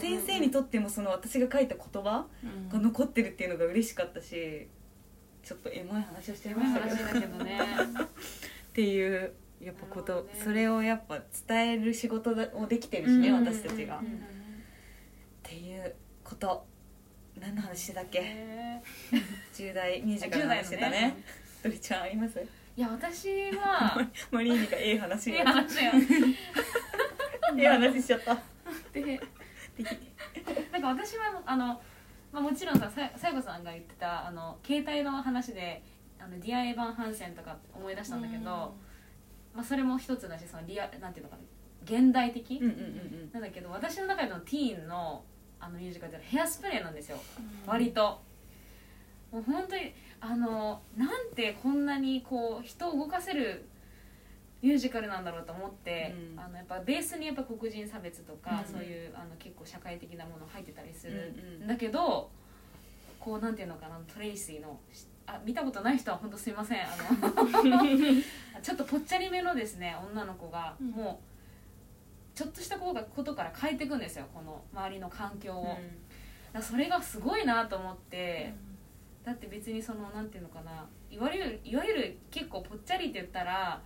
[0.00, 2.68] 先生にとってもその私が書いた言葉うん。
[2.68, 4.68] が残ってるっていうのが嬉しかったし
[5.42, 7.44] ちょっとエモい話をしちゃいましたけど。
[7.44, 7.58] ね。
[8.68, 10.40] っていうやっぱこと、ね。
[10.44, 14.22] それをやっぱ伝える仕事だをできてるしね、うんうんうん私たちが、っうん
[15.42, 16.66] ていうこと。
[17.40, 18.18] 何の話してたっけ？
[18.20, 18.82] へ
[19.54, 21.16] 10代 ミュージカルの話してたね。
[21.62, 22.38] どりちゃんあります？
[22.38, 22.46] ー
[22.78, 25.92] いや私は マリーニがええ話いい話だよ
[27.58, 28.38] ええ話しちゃった。
[28.92, 29.20] で
[30.70, 31.82] なんか私はあの、
[32.30, 35.82] まあ、もちろんさささやこさんが言ってたあの携帯の話で
[36.20, 38.76] あのディア・エヴァン・ハンセンとか思い出したんだけど、
[39.52, 41.42] まあ、それも一つだしそのリアなんていうのかな
[41.82, 45.24] 現代的、うんうんうんなんだけど私の中でのティーンの
[45.58, 47.18] あのミュージカルってヘアスプレーなんですよ。
[47.66, 48.22] 割と。
[49.32, 53.64] もう本当にあのなんてこんなにこう人を動かせる
[54.60, 56.40] ミュージカルなんだろうと思って、うん。
[56.40, 58.72] あのやっぱベースにやっぱ黒人差別とか、うん。
[58.72, 61.64] そういうあの結構社会的なもの入ってたりするうんうん。
[61.64, 62.30] んだけど、
[63.20, 66.80] こうなんていうのかなトレイシーのしあ見たことない人は本当すいません。
[66.82, 67.82] あの
[68.62, 70.90] ちょっとぽっちゃりめのですね女の子が、うん。
[70.90, 75.78] もうちょっとしたことがことから変えていくんですよこの周りの環境を。
[76.60, 78.54] それがすごいなと思って、
[79.28, 83.78] だって別にそのなんていうのかないわゆるいわゆる結構ぽっちゃりって言ったら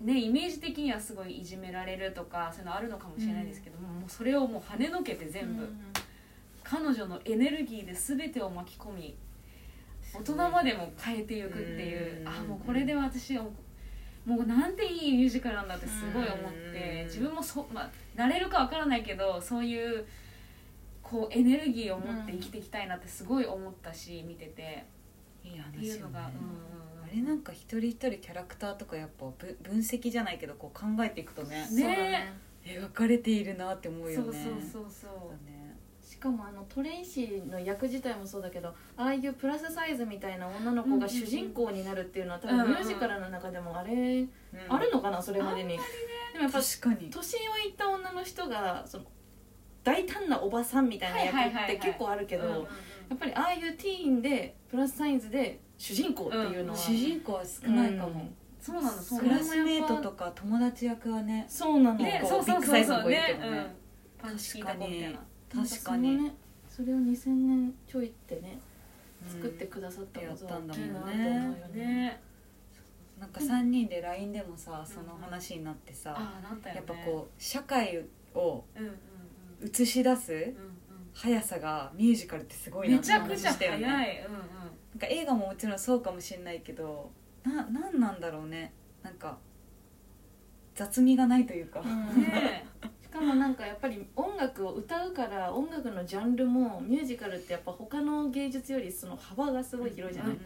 [0.00, 5.68] ねイメージ的にはすごいいじめられるとかそういうのあるのかもしれないですけども、もうそれをもう跳ねのけて全部、
[6.64, 9.14] 彼女のエネルギーで全てを巻き込み
[10.14, 13.44] 大人までも変えていくっていううんあもうこれで私は
[14.24, 20.06] もうなんていいミュージカルなんだってすごい思ってうん自分もそ、まあ、なれるかわからないけどそういう
[21.10, 24.86] こうエネルギーを持って生きていきたいなってすごい思ったし見てて。
[25.42, 26.36] いいっていうのが、話よね
[26.98, 27.04] うん。
[27.04, 31.66] あれなんか一人一人キャラクターとかやっぱぶ分析じゃないけどこう考えていくとね。
[31.72, 32.32] ね。
[32.64, 34.24] 描かれているなって思うよね。
[34.24, 34.42] そうそう
[34.72, 35.10] そうそう。
[35.30, 35.76] だね。
[36.02, 44.30] しかもあのトレイシーの役自体もそうだけどああいうプラスサイズみたいな女の子が主人公になるっていうのは多分うんうんミュージカルの中でもあれ、うん。
[44.68, 45.76] あるのかなそれまでに、で
[46.36, 47.10] もやっぱ確かに。
[47.10, 49.04] 年老いた女の人がその
[49.82, 52.56] 大胆なおばさんみたいな役って結構あるけど、や
[53.14, 58.28] っぱりああいうティーンでプラスサイズで主人公っていうのは、主人公は少ないかも、
[58.60, 62.84] そうなのそうクラスメートとか友達役はねそうなの、ねこそううそうそう。
[62.84, 63.16] そうね。
[63.16, 63.66] ねうん。
[64.18, 65.20] パンチ効いた子みたいな。
[65.54, 66.32] なん確かに、
[66.68, 68.60] それを2000年ちょいってね
[69.24, 69.32] うん。
[69.32, 71.74] 作ってくださったことは大きいなと思うよね。
[71.74, 72.20] ね。
[73.18, 76.18] なんか3人で LINE でもさその話になってさ、
[76.74, 78.02] やっぱこう社会
[78.34, 78.64] を
[79.62, 80.54] 映し出すうんうん
[81.12, 83.78] 速さがミュージカルってすごうんめいなってちゃくちゃ早い。
[83.78, 87.12] うんなんか映画ももちろんそうかもしれないけど
[87.44, 88.72] ななんなんだろうね。
[89.02, 89.38] なんか
[90.74, 92.22] 雑味がないというか、うん。
[92.22, 92.66] ね
[93.02, 100.36] しかもなんかやっぱり音楽を歌うから音楽のジャンルもミュージカルってやっぱ他の芸術よりその幅がすごい広いじゃない、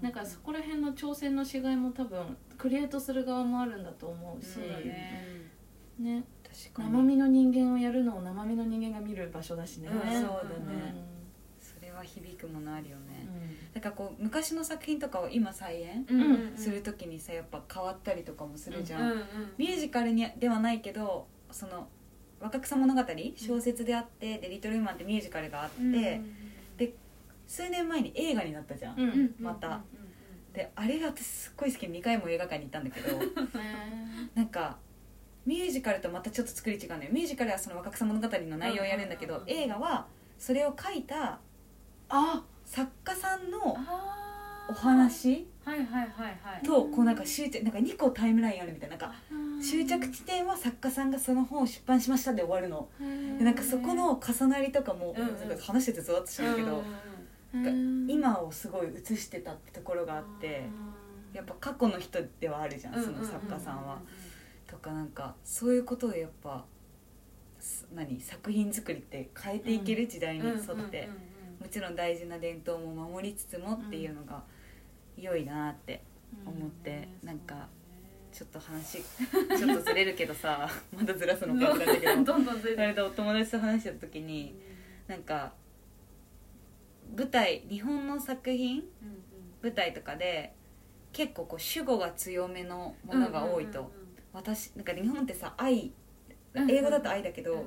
[0.00, 5.50] なんかそこら辺の挑戦のしがいも多分クリエイトする側もあるんだと思うし、そうだね。
[5.98, 6.24] ね
[6.68, 10.94] 生身の人間をやるのを生身の人間が見る場所だしね、うんそうだね。
[11.60, 13.26] うそれは響くものあるよね、
[13.70, 13.74] ん。
[13.74, 16.56] だからこう昔の作品とかを今再演うんうんうん。
[16.56, 19.24] する時にさやっぱ変わったりとかもするじゃん、うんうん
[19.56, 21.88] ミュージカルにではないけどその
[22.40, 23.00] 若草物語
[23.36, 25.94] 小説であってで「リトル・ウーマン」ってミュージカルがあって、うん
[26.76, 26.94] で
[27.46, 29.80] 数年前に映画になったじゃん、うんうんうんまた。
[30.52, 33.18] であれが私すっごい好きで2回も映画館に行ったんだけど。
[34.34, 34.78] なんか
[35.50, 37.10] ミュージカルとまたちょっと作り違うのよ。
[37.10, 40.06] ミュージカルはその若草物語の内容をやるんだけど、映画は
[40.38, 41.40] それを書いた
[42.08, 43.76] あ作家さんの
[44.68, 45.48] お話
[46.64, 49.16] とこうなんか終着なんか2個タイムラインあるみたいななんか
[49.60, 52.88] 終着地点は作家さんがその本を出版しましたで終わるの。
[53.00, 56.84] でなんかそこの重なりとかも、なんか話しててゾワッとしちゃうけど、
[57.54, 60.62] うん今をすごい映してたってところがあって
[61.32, 63.98] やっぱ過去の人ではあるじゃん、その作家さんは。
[64.70, 66.64] とかなんかそういうことをやっぱ
[67.58, 71.08] す何作品作りって変えていける時代に沿って、
[71.60, 74.42] もちろん大事な伝統も守りつつもっていうのが
[75.16, 76.02] 良いなって
[76.46, 77.68] 思って、なんか
[78.32, 82.24] ちょっと話ちょっとずれるけどさ まだずらすのかって感じだけど。
[82.32, 82.76] どんどんずれて。
[82.76, 84.54] それでお友達と話してた時に
[85.08, 85.52] なんか
[87.16, 88.84] 舞台日本の作品
[89.60, 90.54] 舞台とかで
[91.12, 93.90] 結構こう主語が強めのものが多いと、
[94.32, 95.92] 私なんか日本ってさ愛
[96.54, 97.66] うん英語だと愛だけど、うん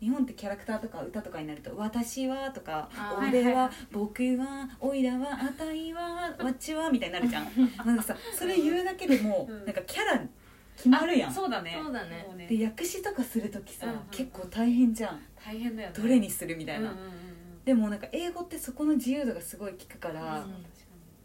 [0.00, 7.44] 日本ってキャラクターとか歌とかになると「私は」とかあ「俺はーはいはい」「僕は」「おいらは」「あたいは」「わっちは」みたいになるじゃん。
[7.84, 9.64] なんかさそれ言うだけでもうん。
[9.66, 10.26] なんかキャラ
[10.74, 11.28] 決まるやん。
[11.30, 11.78] あそうだね。
[11.84, 12.26] そうだね。
[12.26, 15.20] もで訳詞とかする時さ、うんうん結構大変じゃん。
[15.36, 15.94] 大変だよね。
[15.94, 17.64] どれにするみたいな、うんうんうんうん。
[17.66, 20.64] でもなんか英語ってそこの自由度がすごい効くから、うん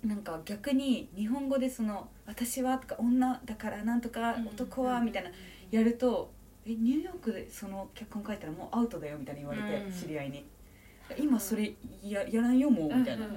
[0.05, 4.47] なんか逆に日本語でその「私は」とか「女だからなんとかうん。
[4.47, 5.31] 男は」みたいな
[5.71, 6.31] やると
[6.65, 9.91] 「えニューヨークでその脚本書いたらもうアウトだよ」みたいに言われて、うん。
[9.91, 10.45] 知り合いに
[11.17, 13.27] 「今それややらんよもう」みたいな、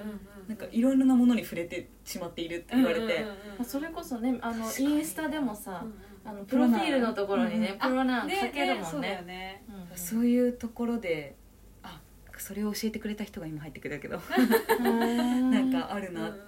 [0.48, 3.26] なんかいろんなものに触れてしまっているって言われて、
[3.62, 9.62] それこそねあのインスタでもさうんあのプロフィールのところにねうんプロナウンね書けるもんね。
[9.94, 11.36] そういうところで
[11.82, 12.00] あ
[12.38, 14.18] それを教えてくれた人が今入ってくれたけど、
[14.80, 15.50] うん。
[15.50, 16.47] なんかあるなった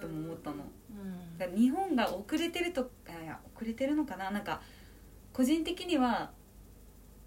[1.47, 4.31] 日本が遅れてるとあいや遅れてるのかな？
[4.31, 4.61] なんか
[5.33, 6.31] 個人的には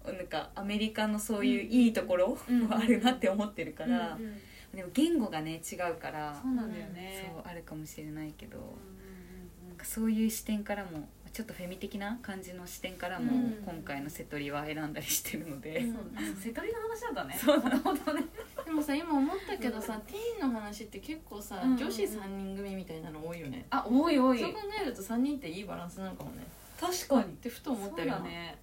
[0.05, 2.67] なんかアメリカのそういういいところうん。
[2.69, 4.37] はあるなって思ってるから、うんうん
[4.75, 13.61] でも言語がね違うからそうなんだよねそうあるかもしれないけど、うんうんなんかそういう視点からもちょっとフェミ的な感じの視点からも、うん。
[13.65, 15.97] 今回の瀬戸りは選んだりしてるので、うん。
[16.37, 17.37] 瀬戸りの話なんだね。
[17.37, 17.61] そう。
[17.61, 18.23] もともとね。
[18.63, 21.63] でもさ今思ったけどさティーンの話って結構さうん。
[21.63, 23.65] うんうん女子3人組みたいなの多いよね。
[23.69, 24.39] あ多い多い。
[24.39, 26.47] そう考えると3人っていいバランスなのかもね。
[26.79, 27.23] 確かに。
[27.23, 28.57] ってふと思ったそうよね。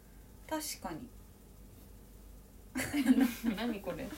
[0.49, 1.01] 確かに。
[3.55, 4.09] 何これ。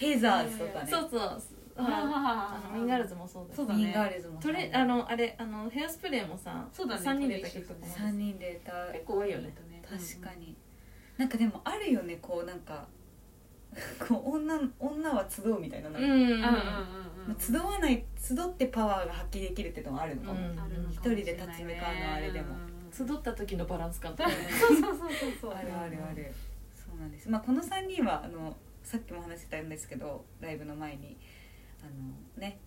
[0.00, 0.90] ヘザーズとかね。
[0.90, 1.42] そうそう
[1.78, 3.56] あのミンガールズもそうだし。
[3.56, 3.84] そうだね。
[3.84, 8.92] ミンガールズもトレあのあれあのヘアスプレーもさそうだね3人で歌曲とか3人で歌う。
[8.92, 9.54] 結構多いよね。
[9.88, 10.56] 確かに、
[11.16, 12.88] なんかでもあるよねこうなんか
[14.08, 16.04] こう女女は集うみたいなの、うん。
[16.04, 16.40] うんうんうんうん
[17.28, 20.00] まあ集わない集ってパワーが発揮できるっていうのも。
[20.00, 20.38] あるのかも、
[20.90, 22.54] 一人で立ち向かうのはあれでも。
[22.92, 24.34] 集った時のバランス感とかね。
[24.48, 25.32] そうそうそうそう。
[25.40, 26.32] そ うあるあるある。
[26.74, 27.28] そうなんです。
[27.28, 31.18] まあこの3人はあのさっきも話してたんですけどライブの前に
[31.86, 32.58] あのね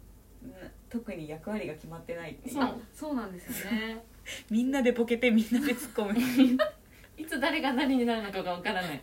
[0.44, 2.56] うん特に役割が決まってないっていう。
[2.56, 4.04] そうあそうなんですよね。
[4.50, 6.20] みんなでボケてみんなで突っ込む。
[7.18, 9.02] いつ誰が何になるのかがわからない。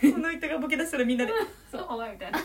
[0.00, 1.32] この人がボケ出したらみんなで
[1.70, 2.38] そうお前みたいな。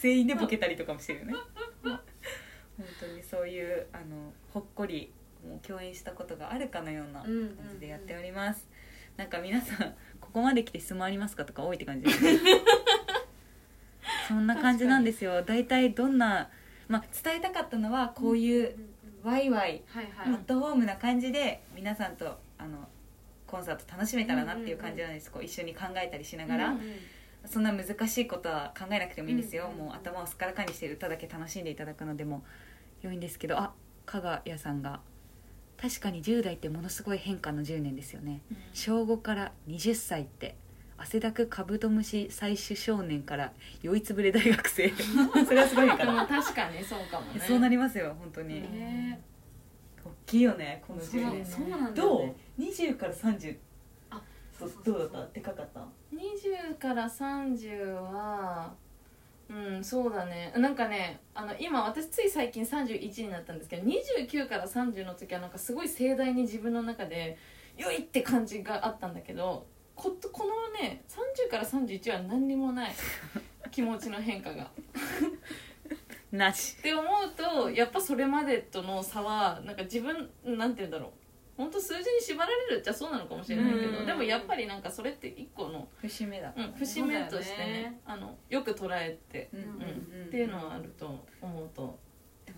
[0.00, 1.34] 全員でボケたりとかもしてるよね。
[1.82, 5.12] 本当にそういうあのほっこり
[5.46, 8.68] もう共演したことがあるかのような感じでやっております、
[9.16, 12.38] なんか皆さんここまで来て質問ありますかとか多いって感じですね
[14.28, 15.42] そんな感じなんですよ。
[15.42, 16.50] 大体どんな、
[16.86, 18.76] まあ、伝えたかったのはこういう
[19.24, 22.88] ワイワイはいアッはいトホームな感じで皆さんとあの
[23.46, 25.30] コンサート楽しめたらなっていう感じなんです。
[25.30, 26.80] こう一緒に考えたりしながら、うん
[27.46, 32.42] そんな難しいことは考えなくてもいいですよ、うんもう頭をすっからかにして歌だけ楽しんでいただくのでも
[33.00, 33.72] 良いんですけどあ
[34.04, 35.00] 加賀谷さんが
[35.80, 38.40] 確かに10代ってものすごい変化の10年ですよね。
[38.74, 40.56] 小5から20歳って
[40.98, 44.90] 汗だくカブトムシ採取少年から酔いつぶれ大学生。
[45.46, 47.40] それはすごい変化でもだ確かにそうかもね。
[47.40, 49.20] そうなりますよ本当に、ね
[50.04, 53.56] 大きいよねこのそう10年そうなんだよどねう20から30
[54.10, 54.22] あ
[54.60, 55.32] どどうだった？
[55.34, 58.74] でかかった？20から30は
[59.48, 60.52] うんそうだね。
[60.56, 67.38] なんかねあの今私つい最近31になったんですけど29から30の時はなんかすごい盛大に自分の中で
[67.76, 69.66] 良いって感じがあったんだけど
[69.98, 72.94] ここのね30から31は何にもない
[73.72, 74.64] 気持ちの変化が。
[74.64, 74.68] っ
[76.30, 76.80] なし。
[76.80, 81.10] て思うとやっぱそれまでとの差はなんか自分なんて言うんだろう。
[81.56, 83.92] 本当数字に縛られるっちゃそうなのかもしれないけうん。
[83.94, 86.52] どでもやっぱりなんかそれって一個の、節目だ。
[86.56, 89.80] うん、節目としてねあのよく捉えて、うんうんうん。
[90.20, 91.98] うんっていうのはあると思うと。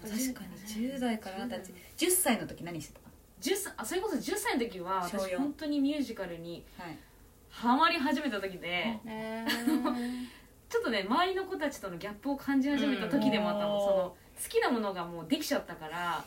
[0.03, 3.01] 確かに10代から二十歳10歳の時何してた
[3.41, 6.99] 10歳あそれこそ10歳の時は私本当にミュージカルにはい
[7.51, 9.45] ハマり始めた時でえ
[10.69, 13.81] ちょっとね周りの子たちとのギャップを感じ始めた時でもあったの,、うん。
[13.81, 16.25] その好きなものがもうできちゃったから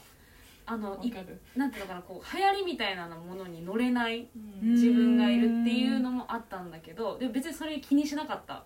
[0.66, 1.12] あのい
[1.56, 4.72] なんていうのかなこう流行りみたいなものに乗れないうん。
[4.74, 8.66] 自分がいるっていうのもあったんだけどでも別にそれ気にしなかった。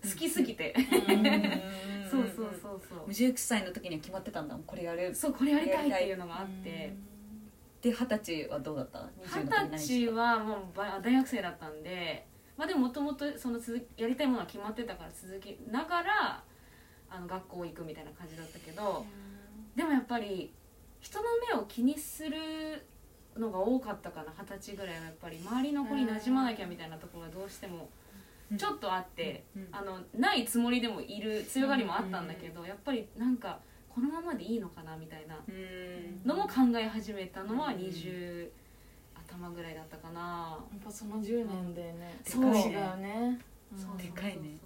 [0.00, 0.74] 好きすぎて、
[2.08, 3.08] そうそうそうそう。
[3.08, 4.46] 19歳の時には決まってたん。
[4.46, 6.94] だこれやるそうこれやりたいっていうのがあって
[7.82, 9.08] で二十歳はどうだった？
[9.38, 12.26] 二20の時何十歳はもうば大学生だったんで
[12.56, 13.58] まあでももともとその
[13.96, 16.42] やりたいものは決まってたから続きながら
[17.10, 19.04] あの学校行くみたいな感じだったけど
[19.76, 20.52] でもやっぱり
[21.00, 21.24] 人の
[21.54, 22.84] 目を気にする
[23.36, 24.32] のが多かったかな。
[24.36, 25.38] 二十歳ぐらいはやっぱり。
[25.38, 27.88] 周りの子に馴染まなきゃみたいなところがどうしても
[28.56, 33.60] ちょっとあって、あのないつもりでもいる強がりもあったんだけど、やっぱりなんか
[33.98, 36.22] このままでいいのかなみたいなうん。
[36.24, 38.48] のも考え始めたのは20
[39.28, 42.44] 頭ぐらいだったかな、やっぱその10年でねそう。
[42.54, 43.40] 違うね。
[43.76, 44.56] そうでかいね。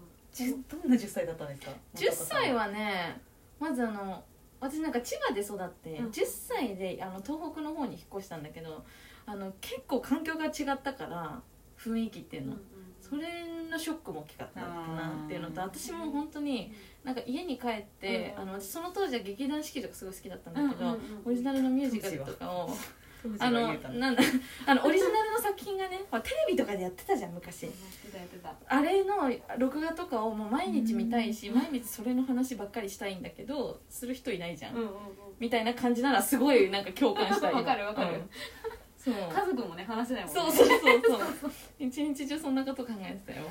[0.69, 3.21] どんな10歳だったんですか？10歳はね
[3.59, 4.23] まずあの
[4.61, 6.07] 私なんか千葉で育って、うん。
[6.11, 8.85] 10歳であの東北の方に引っ越したんだけど
[9.25, 11.41] あの結構環境が違ったから
[11.79, 12.67] 雰囲気っていうの、うんうん
[13.13, 16.73] それのショックも大きかったなっていうのと私も本当に
[17.05, 18.43] なんか家に帰って、うん。
[18.43, 22.71] あの私その当時は劇団四季とかすごい好きだったんだけど、うんうんうんオリジナルのミュージカルとかを
[23.39, 23.67] ああのの。
[23.99, 24.23] なんだ
[24.67, 27.69] あのオリジナルの作品がね テレビとかでやってたじゃん昔。
[28.67, 34.95] あれの録画とかをもう毎日見たいしうん毎日それの話ばっかりしたいんだけどする人いないじゃん、うんうんうん。
[35.39, 38.15] みたいな感じならすごいなんか共感した今 わかるわかる。
[38.15, 38.31] うん
[39.03, 39.15] そう。
[39.15, 40.41] 家族もね話せないもんね。
[40.41, 41.03] そうそうそう
[41.41, 41.51] そう。
[41.79, 43.47] 一日中そんなこと考えてたよ。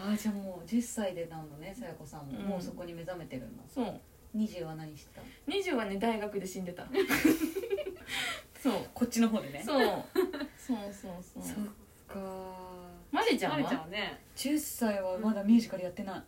[0.00, 2.44] あじゃあもう10歳でなんのねさやこさんも、うん。
[2.46, 4.00] もうそこに目覚めてるんだそう。
[4.36, 6.86] 20は何してた20はね大学で死んでた。
[8.60, 8.72] そう。
[8.92, 9.62] こっちの方でね。
[9.64, 10.04] そう。
[10.56, 11.42] そうそうそう。
[11.42, 11.64] そっ
[12.08, 12.18] か
[13.12, 16.22] マリちゃんまりちゃんははね10歳はまだミュージカルやってない、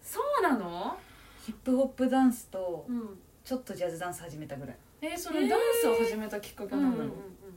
[0.00, 0.96] そうなの？
[1.44, 3.18] ヒップホップダンスとうん。
[3.44, 4.76] ちょっとジャズダンス始めたぐらい。
[5.02, 7.12] えー、そのダンスを始めたきっかけは何なの、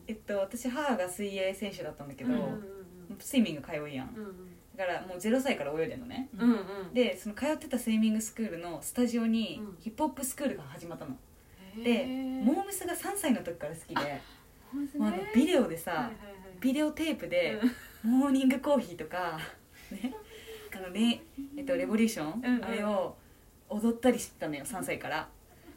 [0.08, 2.64] えっと私母が水泳選手だったんだけど、うん
[3.20, 4.14] スイミング通いやん。
[4.16, 4.34] うんうん。
[4.76, 6.30] だからもう0歳から泳いでんのね。
[6.38, 6.54] うんう
[6.92, 6.94] ん。
[6.94, 9.78] でその通ってたスイミングスクールのスタジオにうん。
[9.80, 11.16] ヒップホップスクールが始まったの、
[11.78, 14.20] へでーモームスが3歳の時から好きであ
[15.00, 16.14] のビデオでさ、はいはいはい
[16.60, 17.62] ビデオテープで
[18.04, 19.40] モーニングコーヒーとか
[19.92, 20.12] ね
[20.76, 21.22] あのね
[21.56, 22.66] えっとレボリューション、うんうん。
[22.66, 23.16] あれを
[23.70, 25.30] 踊ったりしてたのよ3歳から。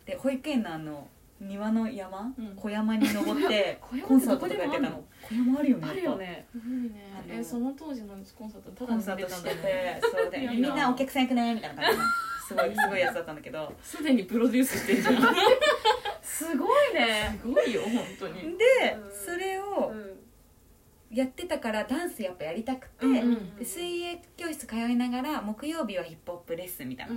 [0.04, 1.06] で保育園のあの
[1.40, 2.54] 庭の山、うん。
[2.56, 6.46] 小山に登ってコンサートとかやってたの小山あるよねあるよね。
[6.52, 7.12] すごいね。
[7.14, 10.52] あのえーその当時のコンサートただコンに見れサートしてそうでいや。
[10.52, 11.98] みんなお客さん行くねみたいな感じ。
[11.98, 12.04] の
[12.48, 13.72] すごいすごいやつだったんだけど。
[13.82, 15.34] すでにプロデュースしてんじゃん。
[16.22, 17.38] すごいね。
[17.40, 18.34] すごいよ本当に。
[18.42, 18.48] で
[18.96, 19.10] うん。
[19.12, 20.20] それをうん。
[21.10, 27.16] やってたからダンスやっぱやりたくて、うんうんで水泳教室通いながら木曜日はヒップホップレッスンみたいな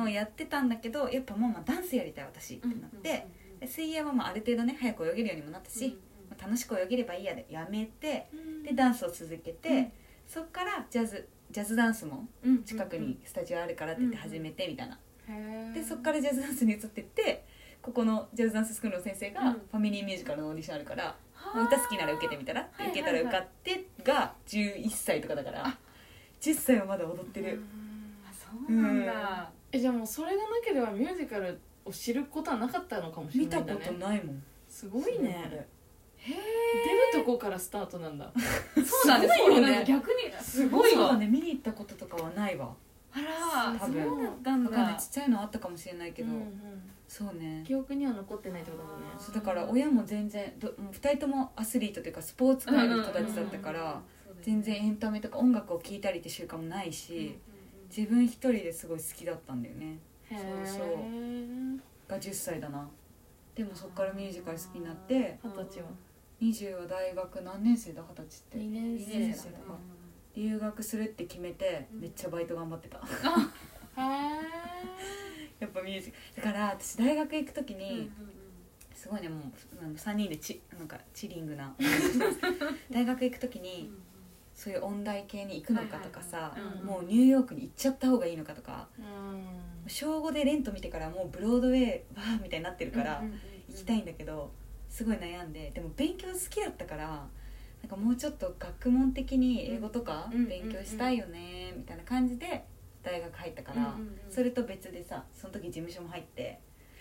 [0.00, 3.26] のをやってたんだけどやっぱママダンスやりたい私ってなって、
[3.62, 5.96] で水泳はまあある程度ね早く泳げるようにもなったし、
[6.28, 8.28] まあ楽しく泳げればいいやでやめて
[8.64, 9.92] でダンスを続けて、うん。
[10.26, 12.26] そっからジャズジャズダンスも
[12.64, 14.98] 近くにスタジオあるからって言って始めてみたいな、
[15.72, 17.44] でそっからジャズダンスに移ってって
[17.80, 19.52] ここのジャズダンススクールの先生が、うん。
[19.52, 21.14] ファミリーミュージカルのオーディションあるから、
[21.54, 22.90] 歌好きなら受けてみたら、はいはいはい。
[22.92, 25.76] 受けたら受かってが11歳とかだから
[26.40, 27.62] 10歳はまだ踊ってる、
[28.28, 29.50] あそうなんだ。
[29.70, 33.98] えじゃあもうそれがなければミュージカルを知ることはなかったのかもしれ見たこないんだね。
[33.98, 34.42] とないもん。
[34.68, 35.66] すごいね。
[36.16, 38.32] へ出るとこからスタートなんだ。
[38.76, 39.70] え そうなんですすごいよね。
[39.72, 40.14] なんか逆に。
[40.40, 40.98] すごいわ。
[40.98, 42.74] そうだね見に行ったこととかはないわ。
[43.12, 44.02] あら多分。
[44.04, 47.62] そうだったんわかんないだちっちゃいのあったかもしれないけど、うんうんそうね。
[47.66, 49.04] 記憶には残ってないってことだね。
[49.18, 54.00] そうだから親も全然どもう2人ともアスリートというかスポーツ界の人たちだったから
[54.40, 57.38] 全然エンタメとか音楽を聴いたりって習慣もないし
[57.94, 59.98] 自分一人ですごい好きだったんだよね
[60.36, 61.78] そうそう。
[62.08, 62.88] が10歳だな。
[63.54, 65.86] でもそっからミュージカル好きになって二十歳は。
[66.40, 68.02] 20は大学何年生だ？
[68.02, 68.58] 二十歳って。
[68.58, 69.74] 2年生生だから。
[70.34, 72.00] 留学するって決めてうん。
[72.00, 72.98] めっちゃバイト頑張ってた。
[72.98, 73.00] へ
[75.60, 78.10] やっぱミュージだから私大学行く時に
[78.94, 79.42] すごいねもう
[79.80, 81.74] あの3人でチなんかチリングな
[82.90, 83.92] 大学行く時に
[84.54, 86.54] そういう音大系に行くのかとかさ、
[86.84, 89.44] もうニューヨークに行っちゃった方がいいのかとかうん
[89.86, 93.22] 小5でレント見てからもうブロードウェイバーみたいになってるから、
[93.68, 94.50] 行きたいんだけど
[94.88, 97.26] すごい悩んででも勉強好きだったから
[97.82, 102.64] なんかもうちょっと学問的に英語とかうん勉強したいよねみたいな感じで
[103.02, 103.96] 大学入ったから、
[104.30, 106.60] それと別でさその時事務所も入って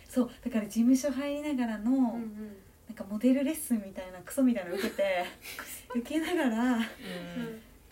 [0.10, 5.26] そうだから事務所入りながらの、なんかモデルレッスンみたいなクソみたいなの受けて
[5.96, 6.80] 受けながら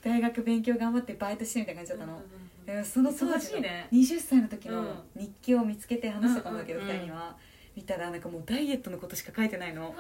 [0.04, 2.22] 大学勉強頑張ってバイトしてみたいな感じだったの。
[2.66, 3.88] でもその当忙時のしいね。
[3.92, 5.22] 20歳の時のうん。
[5.22, 6.96] 日記を見つけて話してたんだけど、うんうんうん。
[6.96, 7.36] 2人には
[7.76, 9.96] 見たらなんかもうダイエットのことしか書いてないの。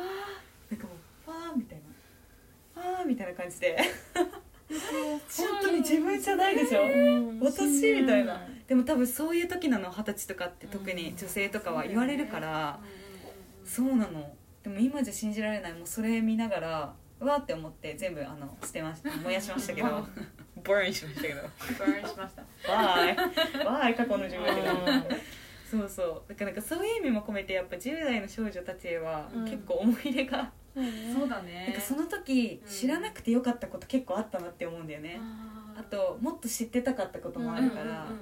[0.69, 0.93] なんかも
[1.27, 1.79] う「わー」みたい
[2.75, 3.77] な「わー」みたいな感じで。
[4.69, 6.83] 本当に自分じゃないでしょ？
[6.83, 7.39] うん。
[7.39, 8.39] 私みたいな。
[8.67, 9.89] でも多分そういう時なの。
[9.91, 12.79] 二十歳とかって特に女性とかは言われるから、
[13.65, 14.31] そうなの。
[14.61, 15.73] でも今じゃ信じられない。
[15.73, 19.09] もうそれ見ながらうわーって思って全部あの捨てました。
[19.17, 19.87] 燃やしましたけど。
[20.63, 21.41] burn しましたけど。
[21.41, 22.43] burn しました。
[22.67, 23.15] bye。
[23.65, 24.53] bye 過去の自分だ
[25.69, 26.29] そうそう。
[26.29, 29.45] だからなんかそういう意味も込めてやっぱ10代の少女たちへはうん。
[29.45, 31.65] 結構思い入れが、そうだね。
[31.67, 32.69] なんかその時うん。
[32.69, 35.19] 知らなくてよかったこと結構あったなって思うんだよね、
[35.77, 38.19] あともっと知ってたかったこともあるから、うんうんうんうん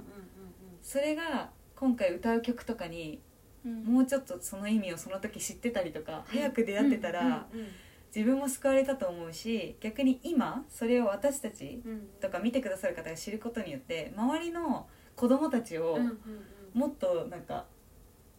[0.82, 3.20] それが今回歌う曲とかに
[3.66, 3.84] うん。
[3.84, 7.68] もうちょっとその意味をその時知ってたりとか早く出会ってたら、うんうん
[8.16, 11.82] 自分も救われたと思うし逆に今それを私たち
[12.20, 15.97] とか見てくださる方が知ることによって周りの子供たちを
[16.74, 17.66] もっとなんか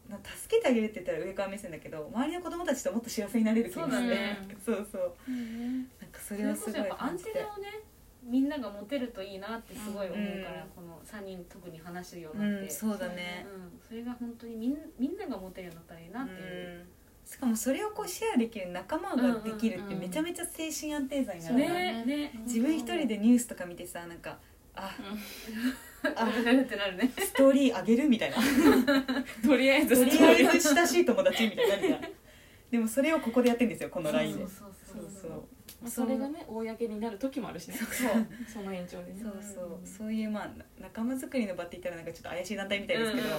[0.08, 4.36] な助けてあげるって言ったら上から目線だけど周りの子供たちともっと幸せになれる気がして。
[4.64, 5.12] そうそうそう。
[5.28, 7.82] うんなんかそそれれをすごいこそやっぱアン感じてテナをね
[8.22, 13.46] みんなが持てるといいなってすごい思うから、うんこの3人特に話すよううになって、んそうだね。
[13.52, 13.80] うん。
[13.86, 16.88] それが本当にみんみんなが持てるようになったらいいなっていう、うん
[17.28, 22.04] しかもそれをこうシェアできる仲間ができるってめちゃめちゃ精神安定剤になるなね。
[22.06, 24.38] ね自分一人でニュースとか見てさなんか
[24.74, 24.90] あ
[26.16, 28.36] あってなるねストーリーあげるみたいな。
[29.44, 29.94] とりあえず。
[29.94, 32.00] とりあえず親しい友達みたいになるじゃん。
[32.70, 34.46] でもそれをここでやってんですよこの LINE で。
[34.46, 35.20] そうそうそそうう。
[35.20, 35.30] そう
[35.82, 37.74] まあそれがね公になる時もあるしね。
[37.74, 38.26] そう。
[38.50, 39.20] その延長でね。
[39.20, 39.86] そうそう。
[39.86, 40.50] そういうまあ
[40.80, 43.38] 仲間作りの場って言ったらなんかちょっと怪しい団体みたいですけど、うんうん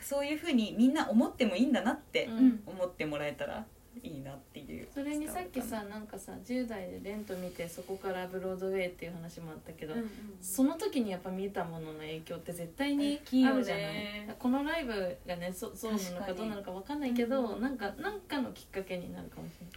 [0.00, 2.38] そういうふうにみんな思ってもいいんだなってうん。
[2.38, 3.64] うん思ってもらえたら
[4.02, 10.10] いいなっていうそれにさっきさなんかさ10代でレント見てそこからブロードウェイっていう話もあったけど、うんうん。
[10.40, 14.36] その時にやっぱ見たものの影響って絶対にあるじゃない。
[14.38, 19.76] このライブがねそそうなのかどうなのか分かんないけど、うんなんかなんかのきっかけになるかもしれない。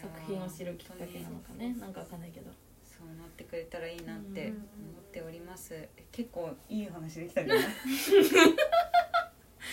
[0.00, 1.74] 作品を知るきっかけなのかね。
[1.80, 2.50] なんか分かんないけど。
[2.84, 4.52] そうなってくれたらいいなってうん。
[4.52, 4.58] 思
[5.00, 5.74] っております、
[6.12, 7.64] 結構いい話できたんじゃない？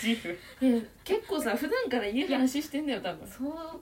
[0.01, 3.27] 自負え結構さ普段からいい話してんだよ多分。
[3.27, 3.81] そう。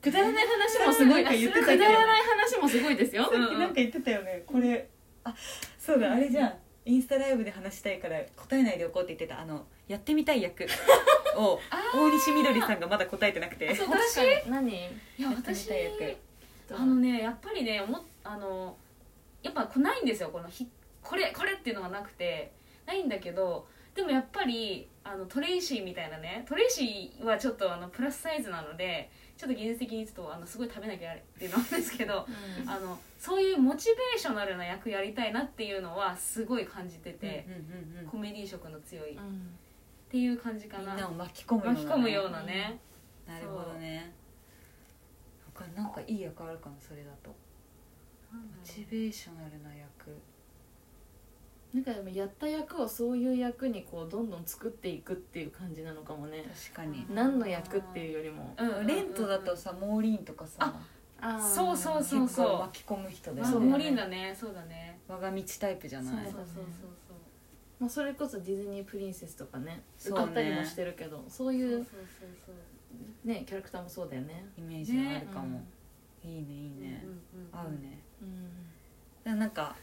[0.00, 3.24] くだらない話もすごいなんか言ってたけどくだらない話もすごいですよ。
[3.24, 4.42] さっきなんか言ってたよね。
[4.46, 4.88] これ
[5.24, 5.34] あ
[5.78, 6.54] そうだあれじゃん
[6.84, 10.66] インスタライブで話したいから答えないでおこうって言ってたあのやってみたい役。
[11.36, 11.60] を
[11.94, 13.74] 大西みどりさんがまだ答えてなくて。
[13.74, 14.14] そう確私？
[14.16, 14.50] かに。
[14.50, 14.70] 何？
[14.72, 16.16] いややってみ私たい役。
[16.70, 18.76] あのねやっぱりね思っあの
[19.42, 20.66] やっぱこないんですよこのひ
[21.02, 22.52] これこれっていうのがなくて。
[22.86, 32.26] ないんだけどでもやっぱりあのトレイシーみたいなねトレイシーはちょっとあのプラスサイズなのでちょっと現実的にちょっとあのすごい食べなきゃっていうのなんですけど
[32.62, 32.68] うん。
[32.68, 39.14] あのそういうモチベーショナルな役やりたいなっていうのはすごい感じてて、うんうんうんコメディ色の強い。
[39.14, 39.56] っうん。
[40.10, 40.94] ていう感じかな。
[40.94, 42.80] みんなを巻き込むような、巻き込むようなね、
[43.26, 44.12] なるほどね。
[45.74, 47.30] なんかいい役あるかなそれだと。
[48.32, 50.16] モチベーショナルな役
[51.74, 56.44] なんかでもやった役をそういう役にこうどんどん作っていくっていう感じなのかもね。
[56.72, 57.06] 確かに。
[57.14, 58.54] 何の役っていうよりも。
[58.56, 60.74] うんレントだとさモーリーンとかさ
[61.20, 63.52] あそうそうそう結構巻き込む人だよね。
[63.52, 64.34] そうモリンだね。
[64.38, 64.98] そうだね。
[65.08, 66.24] 我が道タイプじゃない。
[66.24, 66.64] そうそうそうそう。
[67.80, 70.24] まあ、それこそディズニープリンセスとかねそうね。
[70.24, 71.84] 歌ったりもしてるけどそうそういうそうそう
[72.46, 72.52] そ
[73.26, 73.28] う。
[73.28, 74.46] ねキャラクターもそうだよね。
[74.56, 75.62] イメージがあるかも、
[76.24, 77.58] いいねいいね、うんうんうん。
[77.60, 78.00] 合うね。
[79.26, 79.38] うん。
[79.38, 79.76] なんか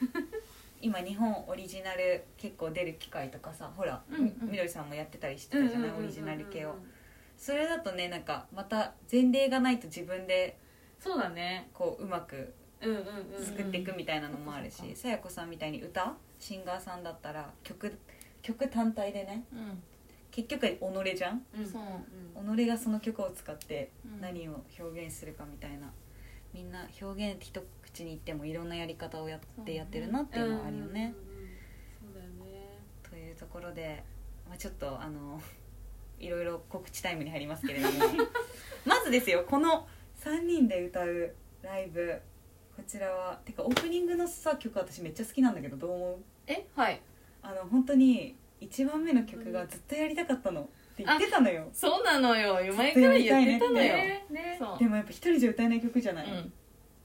[0.86, 4.24] 今日本オリジナル結構出る機会とかさほら、うんうん。
[4.44, 6.76] みみどりさんもやってたりしてたじゃない、うんうんうんうんうんオリジナル系を。
[7.36, 10.60] それだとねなんかまた前例がないと自分で
[11.00, 11.72] そうだね。
[11.74, 12.54] こううまく
[13.44, 16.14] 作っていくみたいなのもあるしうんさやこさんみたいに歌？
[16.38, 17.98] シンガーさんだったら曲
[18.44, 19.82] 曲単体でねうん。
[20.30, 21.42] 結局は己じゃん？
[21.56, 22.58] うん。
[22.58, 24.22] 己がその曲を使ってうん。
[24.22, 25.92] 何を表現するかみたいな
[26.54, 27.64] みんな表現一
[27.96, 31.16] 口に言ってもいろんなやり方をやってやってるなっていうのはあるよね。
[32.04, 34.04] そうだよねというところで、
[34.50, 35.42] まあ、ちょっとあの
[36.20, 37.98] いろいろ告知タイムに入りますけれども
[38.86, 39.88] まずですよこの
[40.24, 42.22] 3人で歌うライブ
[42.76, 46.16] こちらはてかオープニングのさ曲私めっちゃ好きなんだけどどう思う
[46.48, 47.02] えはい
[47.42, 50.64] あの本当に1番目の曲がずっとやりたかったのっ
[50.96, 56.54] て言ってたのよそうなのよ前から言ってたのよ、ねねでもやっぱ一人じゃ歌えない曲じゃない、うん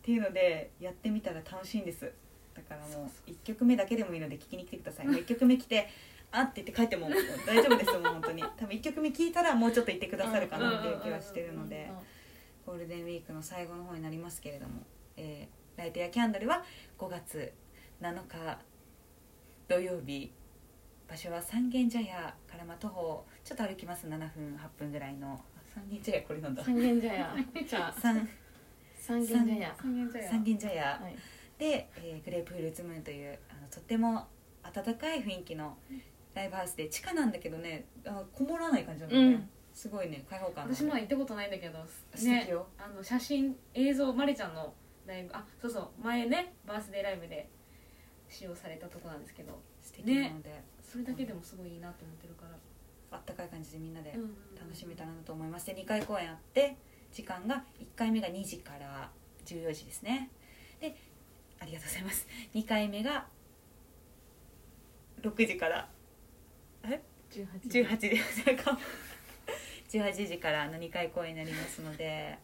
[0.03, 2.13] ていうのでやってみたら楽しいんです。
[2.55, 5.07] だからもう1曲目だけでもいいので聞きに来てください。
[5.07, 5.89] もう1曲目来て
[6.33, 7.09] あって言って帰っても
[7.47, 8.43] 大丈夫ですもう本当に。
[8.43, 11.91] 多分1曲目聞いたらもうちょっと言ってくださるかなっていう気はしてるので
[12.67, 14.83] ゴールデンウィークの最後の方になりますけれども、
[15.17, 16.63] えーライトやキャンドルは
[16.99, 17.55] 5月
[18.03, 18.59] 7日
[19.67, 20.31] 土曜日。
[21.09, 24.07] 場所は三軒茶屋からまあ徒歩ちょっと歩きます。
[24.07, 25.41] 7分8分ぐらいの。
[25.75, 26.23] 三軒茶屋。
[26.23, 27.35] これなんだ三軒茶屋。
[27.93, 28.29] 三
[29.11, 30.31] 三軒茶屋。
[30.31, 31.01] 三軒茶屋。
[31.59, 34.29] で、えーグレープフルーツムーンというあのとっても
[34.63, 35.77] 温かい雰囲気の
[36.35, 39.49] ライブハウスで地下なんだけどねあのこもらない感じなんだよね、うん。
[39.75, 41.79] すごいね開放感の私も行ったことないんだけど
[42.15, 42.67] 素敵よ。
[42.79, 44.73] あの写真映像まりちゃんの
[45.07, 47.49] ライブあそうそう前ねバースデーライブで
[48.29, 52.57] 使用されたとこなんですけど素敵なので、それだけでもすごいいいなと思ってるから、
[53.11, 54.35] あったかい感じでみんなでうんうんうん。
[54.55, 55.67] 楽しめたらなと思います。
[55.67, 56.77] で2回公演あって
[57.13, 59.11] 時間が1回目が2時から
[59.47, 60.31] 14時ですね。
[60.81, 60.97] で
[61.59, 62.27] ありがとうございます。
[62.55, 63.27] 2回目が
[65.23, 65.89] 6時から
[66.85, 67.01] え
[67.31, 67.47] ？18
[67.87, 68.09] 18時。
[69.99, 70.39] 18時。
[70.41, 72.39] からの2回公演になりますので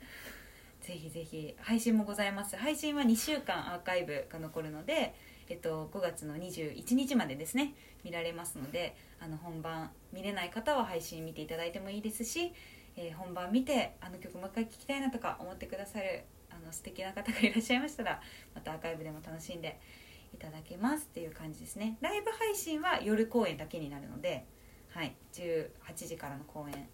[0.86, 2.56] ぜひぜひ配信もございます。
[2.56, 5.14] 配信は2週間アーカイブが残るので、
[5.48, 12.52] えっと、5月の21日までですね見られますのであの本番見れない方は配信見ていただいてもいいですし、
[12.96, 18.20] えー本番見てあの曲もう一回聴きたいなとか思ってくださるあの素敵な方がいらっしゃいましたら
[18.54, 19.78] またアーカイブでも楽しんで
[20.34, 21.96] いただけますっていう感じですね。
[22.00, 24.44] ライブ配信は夜公演だけになるので、
[24.90, 26.88] はい、18時からの公演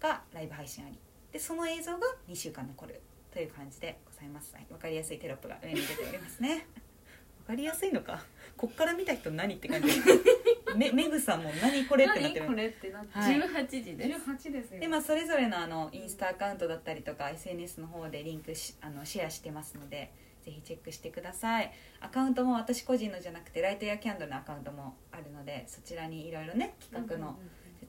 [0.00, 0.98] がライブ配信あり。
[1.32, 3.00] でその映像が2週間残る
[3.32, 6.66] という感じでございます、はい、分かりやすいテロップが上に出ておりますね。
[7.46, 8.24] 分かりやすいのか。
[8.56, 9.88] こっから見た人何って感じ。
[10.76, 12.46] めメグさんも何これってなってる。
[12.46, 13.36] 何これってなって、はい。
[13.36, 14.30] 18時です。
[14.30, 14.80] 18ですよ。
[14.80, 20.12] でまあそれぞれのあのインスタアカウントだったりとか SNS の方でリンクしあのシェアしてますので
[20.44, 21.72] ぜひチェックしてください。
[22.00, 27.38] アカウントも私個人のじゃなくてライトやキャンドルのアカウントもあるのでそちらにいろいろね企画の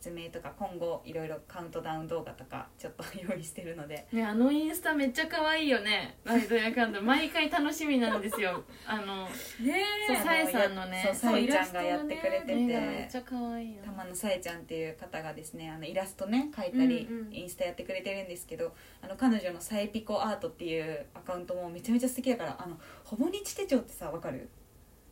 [0.01, 4.07] 説明とか今後いろいろカウントダウン動画とかちょっと用意してるので。
[4.11, 6.17] ねあのインスタめっちゃ可愛いよね。
[6.23, 8.63] ライトやカンド毎回楽しみなんですよ。
[8.87, 10.15] あのねえ。
[10.15, 11.11] さえさんのね。
[11.13, 24.49] さえちゃんがやってくれてて、絵がめっちゃ可愛いよ玉野さえちゃんっていう方がですねあのイラストね描いたり、うんうんインスタやってくれてるんですけどあの彼女のさえピコアートっていうアカウントもめちゃめちゃ素敵だからあのほぼ日手帳ってさわかる？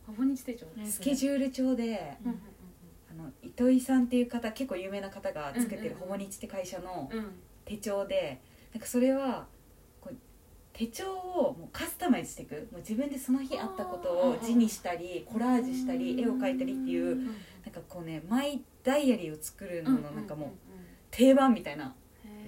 [0.06, 0.66] ほぼ日手帳。
[0.74, 2.42] ねスケジュール帳でうん
[3.60, 5.98] 糸井さんっていう方結構有名な方が作ってるうんうんうん。
[6.00, 7.18] ほぼ日って会社のうん。
[7.18, 7.30] うん
[7.66, 8.40] 手帳で
[8.72, 9.46] なんかそれは
[10.00, 10.16] こう
[10.72, 12.54] 手帳をもうカスタマイズしていく。
[12.72, 17.26] もう自分でその日あったことを字にしたりコラージュしたり絵を描いたりっていうなん
[17.72, 20.48] かこうねマイダイアリーを作るののなんかもう
[21.12, 21.94] 定番みたいな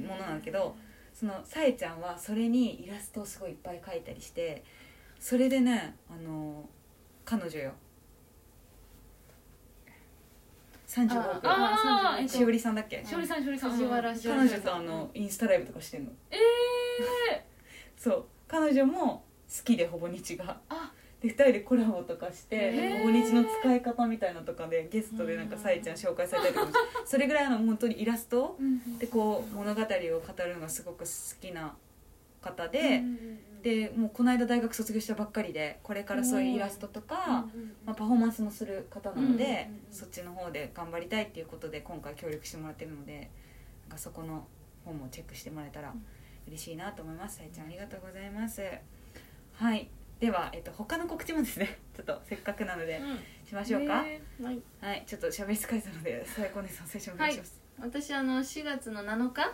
[0.01, 0.75] ものなんだけど
[1.15, 4.65] そのさえちゃんはそれにイラストをすごいいっぱい描いたりして
[5.21, 6.69] それでねあの
[7.25, 7.73] 彼女よ
[10.93, 13.03] 35あ億あーえっとしおりさんだっけ？
[13.05, 13.71] しおりさんしおりさん。
[13.73, 14.59] 藤原しお彼りさん。
[14.61, 16.13] 女とあのインスタライブとかしてんの。
[16.31, 16.37] え
[17.33, 17.47] え
[17.97, 18.25] そう。
[18.47, 20.61] 彼女も好きでほぼ日が。
[20.69, 20.93] あ。
[21.21, 22.99] で2人でコラボとかしてへー。
[22.99, 28.59] ほぼ日の使い方みたいなのとかでゲストでなんかさえちゃん紹介されたりとかもしてそれぐらいあの本当にイラスト
[28.99, 29.89] でこう物語を語
[30.45, 31.07] るのがすごく好
[31.41, 31.75] きな
[32.41, 33.03] 方で、
[33.63, 37.47] でもうこの間大学卒業したばっかりでこれからそういうイラストとか、
[37.87, 39.81] まあ、パフォーマンスもする方なので、うんうんうん。
[39.91, 43.31] そっちの方で頑張りたいっていうことで今回協力してもらってるので
[43.89, 44.47] なんかそこの
[44.85, 45.95] 本もチェックしてもらえたら
[46.49, 47.37] 嬉しいなと思います。
[47.37, 48.63] さえちゃんありがとうございます。
[49.55, 49.89] はい。
[50.19, 53.01] では、えっと、他の告知もですね ちょっとせっかくなので
[53.45, 54.21] しましょうか、はい。
[54.81, 55.05] はい。
[55.07, 59.53] ちょっと喋り疲れたので最高ですお最初お願いします、私あの4月の7日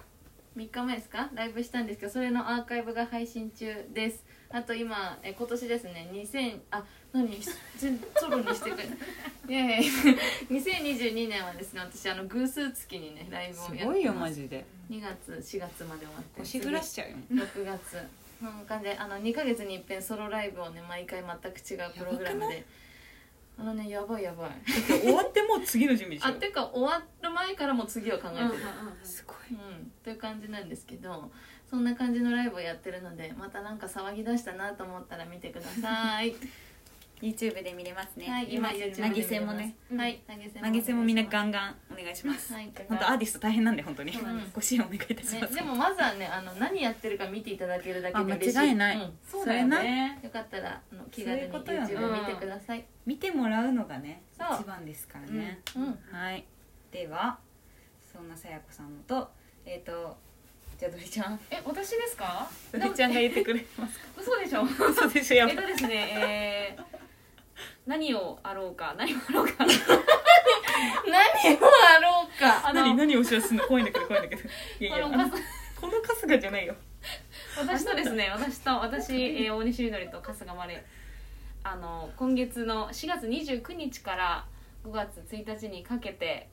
[0.59, 1.31] 3日前ですか？
[1.35, 4.25] ライブしたんですけどそれのアーカイブが配信中です。
[4.51, 7.29] あと今え今年ですね2000あ何？
[7.77, 9.93] 全ソロにしてくれいやいやいや
[10.51, 14.35] 2022年はですね私あの偶数月にねライブをやってます。
[14.35, 14.65] ジで。
[14.91, 17.17] 2月4月まで終わって星暮らしちゃうよ。
[17.31, 17.99] 6月。
[18.41, 22.65] そんじであの2ヶ月に一遍ソロライブをね毎回全く違うプログラムで
[23.59, 24.51] あのねやばいやばい。
[25.01, 28.51] 終わってもう次の準備でしょあてか終わる前からもう次を考えてる。
[29.03, 29.37] すごい。
[29.51, 31.31] うん、という感じなんですけど
[31.69, 36.35] そんな感じのライブをやってるのでまたなんか騒ぎ出したなと思ったら見てください
[37.21, 39.75] YouTube で見れますね、はい今投げ銭もね。
[39.91, 40.01] うん。
[40.01, 40.21] はい。
[40.27, 42.53] 投げ銭もみんなガンンガンお願いします。
[42.53, 44.13] はい本当アーティスト大変なんで本当に。
[44.13, 48.97] そうなんご支援お願いいたしねます、でもまずはねあの何やってるか見ていただけるだけあで嬉しい間違いない。
[48.97, 49.19] うん。
[49.31, 50.19] そうだよね。
[50.23, 52.85] よかったらあの気軽に YouTube 見てください。
[53.07, 55.99] 見てもらうのがね一番ですからね、うん。
[56.13, 56.45] はい。
[56.93, 57.39] では
[58.13, 59.31] そんなさやこさんのと
[59.67, 60.17] えっ、と
[60.79, 61.39] じゃあドリちゃん。
[61.51, 62.49] え私ですか？
[62.73, 64.07] ドリちゃんが言ってくれますか？
[64.17, 64.63] 嘘でしょ？
[64.63, 66.58] 嘘でしょやえっとですね、えー、
[67.89, 69.65] 何をあろうか何をあろうか。
[69.65, 69.75] 何
[71.57, 72.69] をあろうか。
[72.69, 73.65] あの何何をしようすんの？
[73.67, 74.49] 怖いんだけど怖いんだけど。
[74.79, 76.77] いやいやこのあのこの春日じゃないよ。
[77.57, 80.85] 私とですね私と私、えー大西みどりと春日まれ
[81.65, 84.47] あの今月の4月29日から
[84.85, 86.51] 5月1日にかけて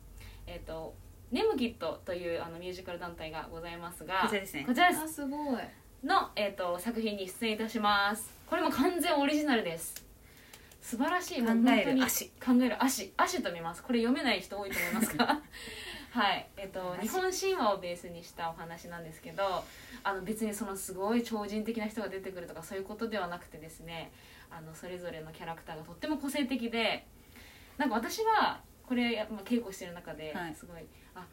[0.47, 0.95] えっ、と
[1.31, 4.63] ネムキットというあのミュージカル団体がございますがこちらですね。
[4.65, 5.01] こちらです。
[5.03, 5.59] あすごい。
[6.05, 8.33] の、えー、と作品に出演いたします。
[8.47, 10.05] これも完全オリジナルです
[10.85, 11.41] 素晴らしい。
[11.41, 12.25] 考える足。
[12.39, 12.83] 考える。
[12.83, 13.11] 足。
[13.17, 13.81] 足と見ます。
[13.81, 15.41] これ読めない人多いと思いますが。
[16.13, 16.47] はい。
[16.57, 17.07] えっ、と足。
[17.07, 19.63] 日本神話をベースにしたお話なんですけど
[20.03, 24.11] あの別にそのすごい超人的な人が出てくるとかそういうことではなくてですね
[24.51, 27.07] あのそれぞれのキャラクターがとっても個性的で
[27.77, 30.53] なんか私はこれ、まあ、稽古してる中ではい。
[30.53, 31.25] すごい、あ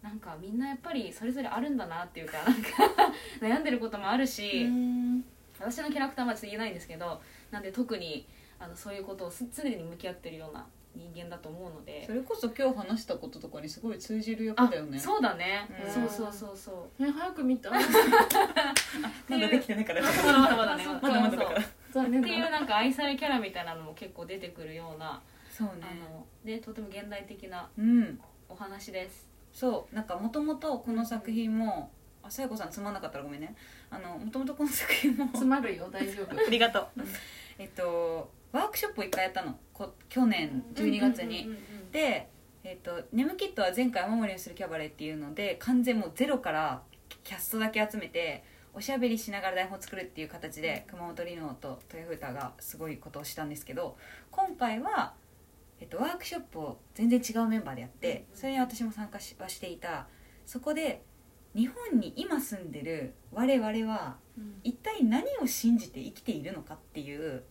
[0.00, 5.24] なんかみんなやっぱりそれぞれあるんだなっていうかなんか 悩んでることもあるし、うん。
[5.58, 7.20] 私のキャラクターはちょっと言えないんですけど
[7.50, 8.26] なんで特に
[8.58, 12.04] あのそういうことをす常に向き合ってるような人間だと思うので。
[12.06, 14.98] それこそ今日話したこととかにすごい通じる役あだよね。
[14.98, 15.92] そうだね、うん。
[15.92, 17.04] そうそうそうそう。
[17.04, 20.02] え早く見た まだできてないから。
[20.02, 20.86] まだまだまだね。
[21.02, 21.60] まだまだだから。
[21.60, 25.72] っていうなんか愛されキャラみたいなのも結構出てくるような、そうね。
[25.82, 28.20] あのねとても現代的なうん。
[28.48, 29.28] お話です。
[29.52, 31.90] そうなんかもともとこの作品も
[32.22, 33.54] あさやこさんつまんなかったらごめんね。
[33.90, 35.26] あのもともとこの作品も。
[35.26, 36.36] 詰まるよ大丈夫。
[36.36, 37.00] ありがとう。
[37.00, 37.06] うん。
[37.58, 39.58] えっとワークショップを一回やったの。
[39.74, 41.50] こ去年12月に、
[41.92, 42.30] で、
[42.64, 46.82] えっと「ネムキット」は前回「守りをするキャバレー」っていうので完全もうゼロから
[47.22, 48.42] キャストだけ集めて
[48.74, 53.96] おしゃべりしながら台本を作るっていう形で熊本リノーと豊風太がすごいことをしたんですけど
[54.32, 55.14] 今回は、
[55.80, 60.08] えっと、ワークショップを全然違うメンバーでやってそれに私も参加しはしていた。
[60.44, 61.02] そこで
[61.54, 64.18] 日本に今住んでる我々は
[64.62, 67.42] 一体何を信じて生きているのかっていううん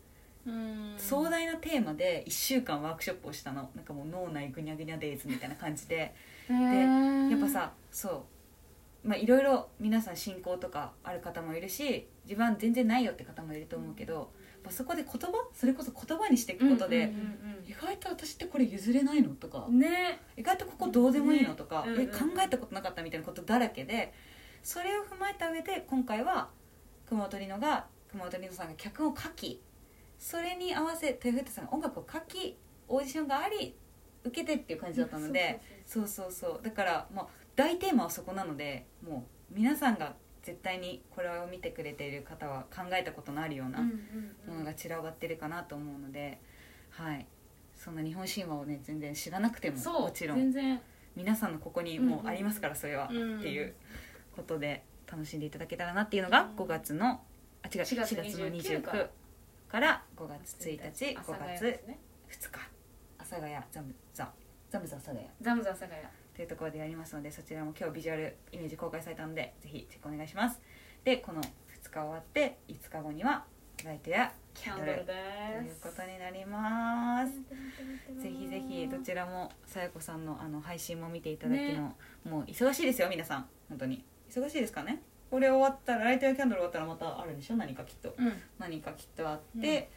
[0.98, 3.70] 壮大なテーマで1週間ワークショップをしたの。
[3.76, 6.14] なんかもう脳内ぐにゃぐにゃデイズみたいな感じで。
[6.50, 7.32] へー。
[7.32, 8.26] やっぱさそ
[9.04, 9.08] う。
[9.08, 14.26] まあいろいろ皆さん信仰とかある方もいるし自分は全然ないよって方もいると思うけど、やっ
[14.64, 20.20] ぱそこで言葉それこそ言葉にしていくことで、うんうん意外と私ってこれ譲れないのとか、うんね。
[20.38, 22.02] 意外とここどうでもいいのとか、ねうんうん。
[22.04, 22.14] え考
[22.46, 24.14] えたことなかったみたいなことだらけで
[24.62, 26.50] それを踏まえた上で今回は
[27.08, 29.60] 熊本里乃が熊本里乃さんが脚本を書き
[30.18, 32.58] それに合わせ豊福さんが音楽を書き
[32.88, 33.76] オーディションがあり
[34.24, 36.64] 受けてっていう感じだったので、そうそうそう。
[36.64, 46.40] だからもう大テーマはそこなのでもう皆さんが絶対にこれを見てくれている方は考えたことのあるようなものが散らばってるかなと思うので、
[46.90, 47.26] はい。
[47.76, 50.38] そんな日本神話をね全然知らなくてももちろん。
[50.38, 50.82] 全然。
[51.16, 53.40] 皆さんのここにもうありますからそれは、うん。
[53.40, 53.74] っていう
[54.36, 57.22] ことで楽しんでいただけたらなっていうのが5月の
[57.62, 59.08] あ違う4 4月月の29 29
[59.76, 62.00] から5月1日5阿佐ヶ谷月ですね。
[62.32, 62.60] 2日。
[63.18, 64.32] 阿佐ヶ谷ザムザ
[64.70, 65.28] ザムザ阿佐ヶ谷。
[65.42, 66.02] ザムザ阿佐ヶ谷。
[66.34, 70.62] というところでやりますのでそちらも今日ビジュアルイメージ公開されたのでぜひチェックお願いします。
[71.04, 71.46] でこの2
[71.90, 73.44] 日終わって5日後には
[73.84, 77.34] ライトやキャンドルでということになります。
[78.22, 81.96] ぜひぜひどちらもさやこさんのあの配信も見ていただきの、ね。
[82.24, 83.50] もう忙しいですよ皆さん。
[83.68, 84.06] 本当に。
[84.30, 85.04] 忙しいですかね？
[85.36, 87.58] これ終わったらライトやキャンドル終わったらまたあるんでしょ？
[87.58, 88.16] 何かきっと。
[88.18, 88.32] うん。
[88.58, 89.90] 何かきっとあって、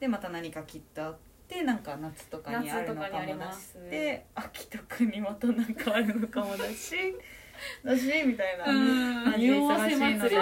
[0.00, 1.16] でまた何かきっとあっ
[1.46, 3.90] てなんか夏とかにあるのか夏とかにありもだします。
[3.90, 6.96] で秋とかにまたなんかあるのかもだし
[7.84, 8.64] だしみたいな。
[8.64, 9.24] うん。
[9.24, 10.36] 感じで忙しいので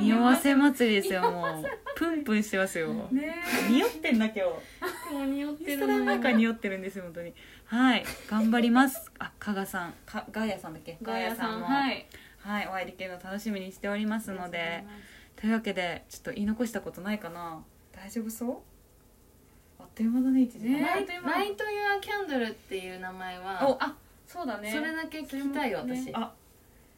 [0.00, 0.96] 匂わせ祭り。
[0.96, 1.64] ですよもう。
[1.96, 2.88] プンプンしてますよ。
[3.10, 3.34] ね
[3.68, 4.40] 匂ってんだ今日
[5.12, 7.34] もう匂ってインスタるのなんか匂ってるんですよ本当に。
[7.66, 8.04] はい。
[8.30, 9.10] 頑張ります。
[9.18, 9.94] あ加賀さん。
[10.06, 10.96] かガーヤさんだっけ？
[11.02, 12.06] ガーヤさんもはい
[12.38, 14.84] はいお会いできるの楽しみにしておりますので。
[15.40, 17.62] というわけでちょっと言い残したことないかな。
[17.92, 18.56] 大丈夫そう？
[19.78, 20.80] あっという間だね1時間、ね。
[20.80, 21.18] ナイトユ
[21.96, 23.94] ア・キャンドルっていう名前はおあ
[24.26, 24.72] そうだね。
[24.72, 26.32] それだけ聞きたいよねあ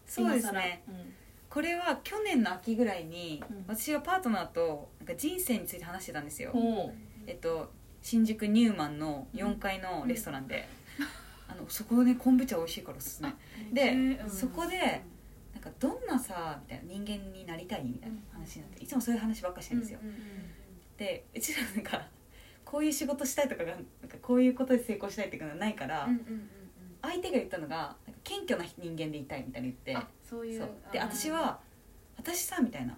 [0.07, 0.83] そうですね。
[0.87, 0.99] 今
[1.51, 3.65] これは去年の秋ぐらいに、うん。
[3.69, 6.53] 私がパートナーとなんか人生について話してたんですよ。
[6.55, 6.93] う。
[7.27, 7.71] えっと
[8.01, 10.67] 新宿ニューマンの4階のレストランで、
[11.47, 13.35] あのそこで昆布茶美味しいからおすすめ。
[13.73, 15.03] で、そこで
[15.63, 19.99] なんかどんなさみたいな人間になりたいみたいな話になっていつもそういう話ばっかりしてるんですよ、
[20.97, 22.07] でうちらなんか
[22.65, 26.09] こういう仕事したいとかがなんかこういうことで成功したいっていうのはないから、
[27.03, 27.95] 相手が言ったのが
[28.25, 31.61] 謙虚な人間でいたいみたいに言ってあそうであ私は
[32.17, 32.97] 私さみたいな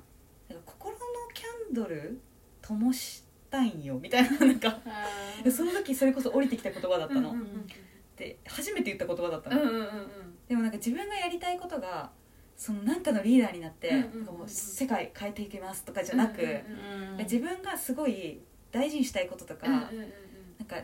[0.48, 0.98] なんか心の
[1.34, 2.20] キャンドル
[2.60, 4.78] 灯したいんよみたいななんか。
[5.50, 7.34] その時それこそ降りてきた言葉だったの、
[8.16, 9.60] で初めて言った言葉だったの、
[10.48, 12.10] でもなんか自分がやりたいことが
[12.62, 16.40] そのなんかのリーダーになって、うんもう世界変えていきますとかじゃなく、
[17.18, 18.40] 自分がすごい
[18.70, 19.90] 大事にしたいこととか、なん
[20.68, 20.76] か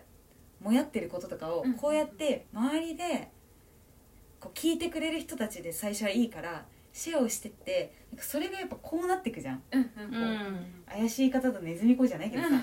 [0.60, 3.30] もやってることとかをうんこうやって周りで
[4.40, 9.62] こう聞いてくれる人たちで最初はいいからシェアをしてってそれがやっぱこうなっていくじゃん。
[9.70, 9.90] うん
[10.88, 12.56] 怪しい方とネズミ子じゃないけどさ、うん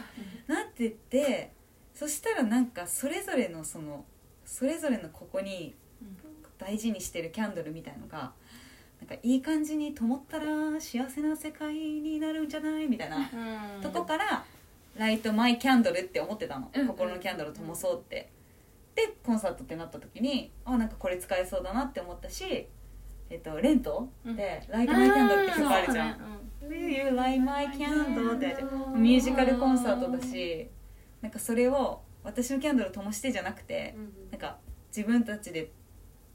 [0.53, 1.53] なってって
[1.93, 4.03] そしたらなんかそれぞれのその
[4.43, 5.74] それぞれのここに
[6.57, 8.34] 大事にしてるキャンドルみたいのが
[9.07, 10.45] なんかいい感じに灯ったら
[10.79, 12.87] 幸せな世界になるんじゃない？
[12.87, 13.17] みたいな。
[13.17, 13.81] うん。
[13.81, 14.43] とこから
[14.97, 18.29] 「ライトマイキャンドル」って思ってたの、うん心のキャンドルを灯そうって、
[18.95, 22.67] でコンサートってなった時にあなんかこれ使えそうだなって思ったし、
[23.29, 24.35] えっと、レントうん。
[24.35, 26.09] で「ライトマイキャンドル」って曲あるじゃん。
[26.09, 26.17] あー
[26.61, 30.67] そう「Do you like my candle」ってうんミュージカルコンサートだし
[31.21, 33.93] なんかそれを私のキャンドルを灯してじゃなくて
[34.31, 35.69] なんか自分たちで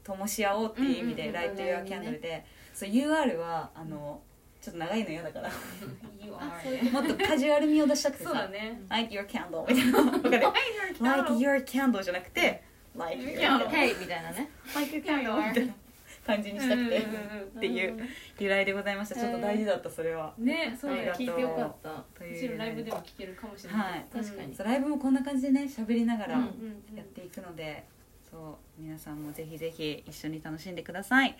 [0.03, 1.47] 灯し合おうっていう意味で「うんうんうん。
[1.47, 2.45] ライト・ユア・キャンドルで」
[2.81, 4.19] そう UR はあの
[4.59, 5.49] ちょっと長いの嫌だから。
[6.91, 9.99] もっとカジュアル味を出したくてそうださね「Like your candle」みたいな。
[9.99, 10.39] わかる
[10.99, 12.01] ？Like your candle.
[12.01, 12.63] じゃなくて
[12.97, 13.69] Like your キャンド candle.
[13.69, 14.49] ルヘイみたいなね。
[14.73, 15.47] Like your candle.
[15.49, 15.73] みたいな
[16.25, 16.97] 感じにしたくて。
[16.97, 18.09] っていう
[18.39, 19.15] 由来でございました。
[19.15, 20.33] ちょっと大事だったそれは。
[20.39, 22.03] ねそうだ聞いてよかった。
[22.17, 22.33] という。
[22.33, 23.91] もちろんライブでも聴けるかもしれない。
[23.91, 24.05] はい。
[24.11, 24.55] 確かに。
[24.55, 26.33] そうライブもこんな感じでね喋りながら
[26.95, 27.85] やっていくので、
[28.31, 31.35] そう皆さんもぜひぜひ一緒に楽しんでください。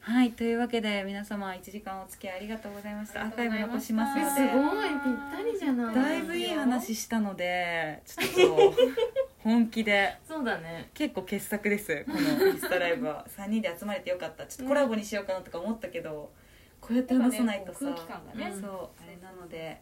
[0.00, 3.20] はいというわけで皆様1時間お付き合いありがとうございました。
[3.22, 4.18] アあーカイブ残します。
[4.18, 4.98] えすのごいぴっ
[5.30, 5.94] たりじゃない。
[5.94, 8.74] でだいぶいい話したのでちょっと
[9.38, 10.18] 本気で。
[10.26, 10.90] そうだね。
[10.92, 13.24] 結構傑作ですこのインスタライブは。
[13.30, 14.44] 3人で集まれてよかった。
[14.48, 16.32] ちょっとコラボにしようかなとか思ったけど
[16.80, 18.50] こうやって話さないとさ、空気感がね。
[18.52, 19.80] うんそうあれなので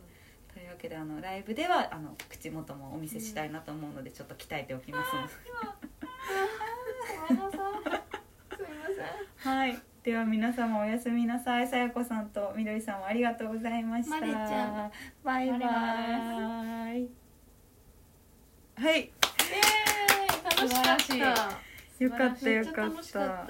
[0.52, 5.16] というわけであのライブではあの口元もお見せしたいなと思うのでちょっと鍛えておきます。
[5.16, 5.22] の
[5.80, 5.91] で、
[7.28, 7.60] ごめんなさい
[8.56, 8.86] すみま
[9.42, 9.78] せんはい。
[10.02, 11.68] では皆様おやすみなさい。
[11.68, 14.20] さやこさんとみどりさんもありがとうございました。
[14.20, 14.92] まりちゃん。
[15.24, 15.60] バイバイ。
[15.60, 17.00] はい。
[17.00, 19.10] イエーイ。
[20.56, 20.96] 楽しかっ
[21.48, 21.72] た。
[22.02, 23.46] よかったよかった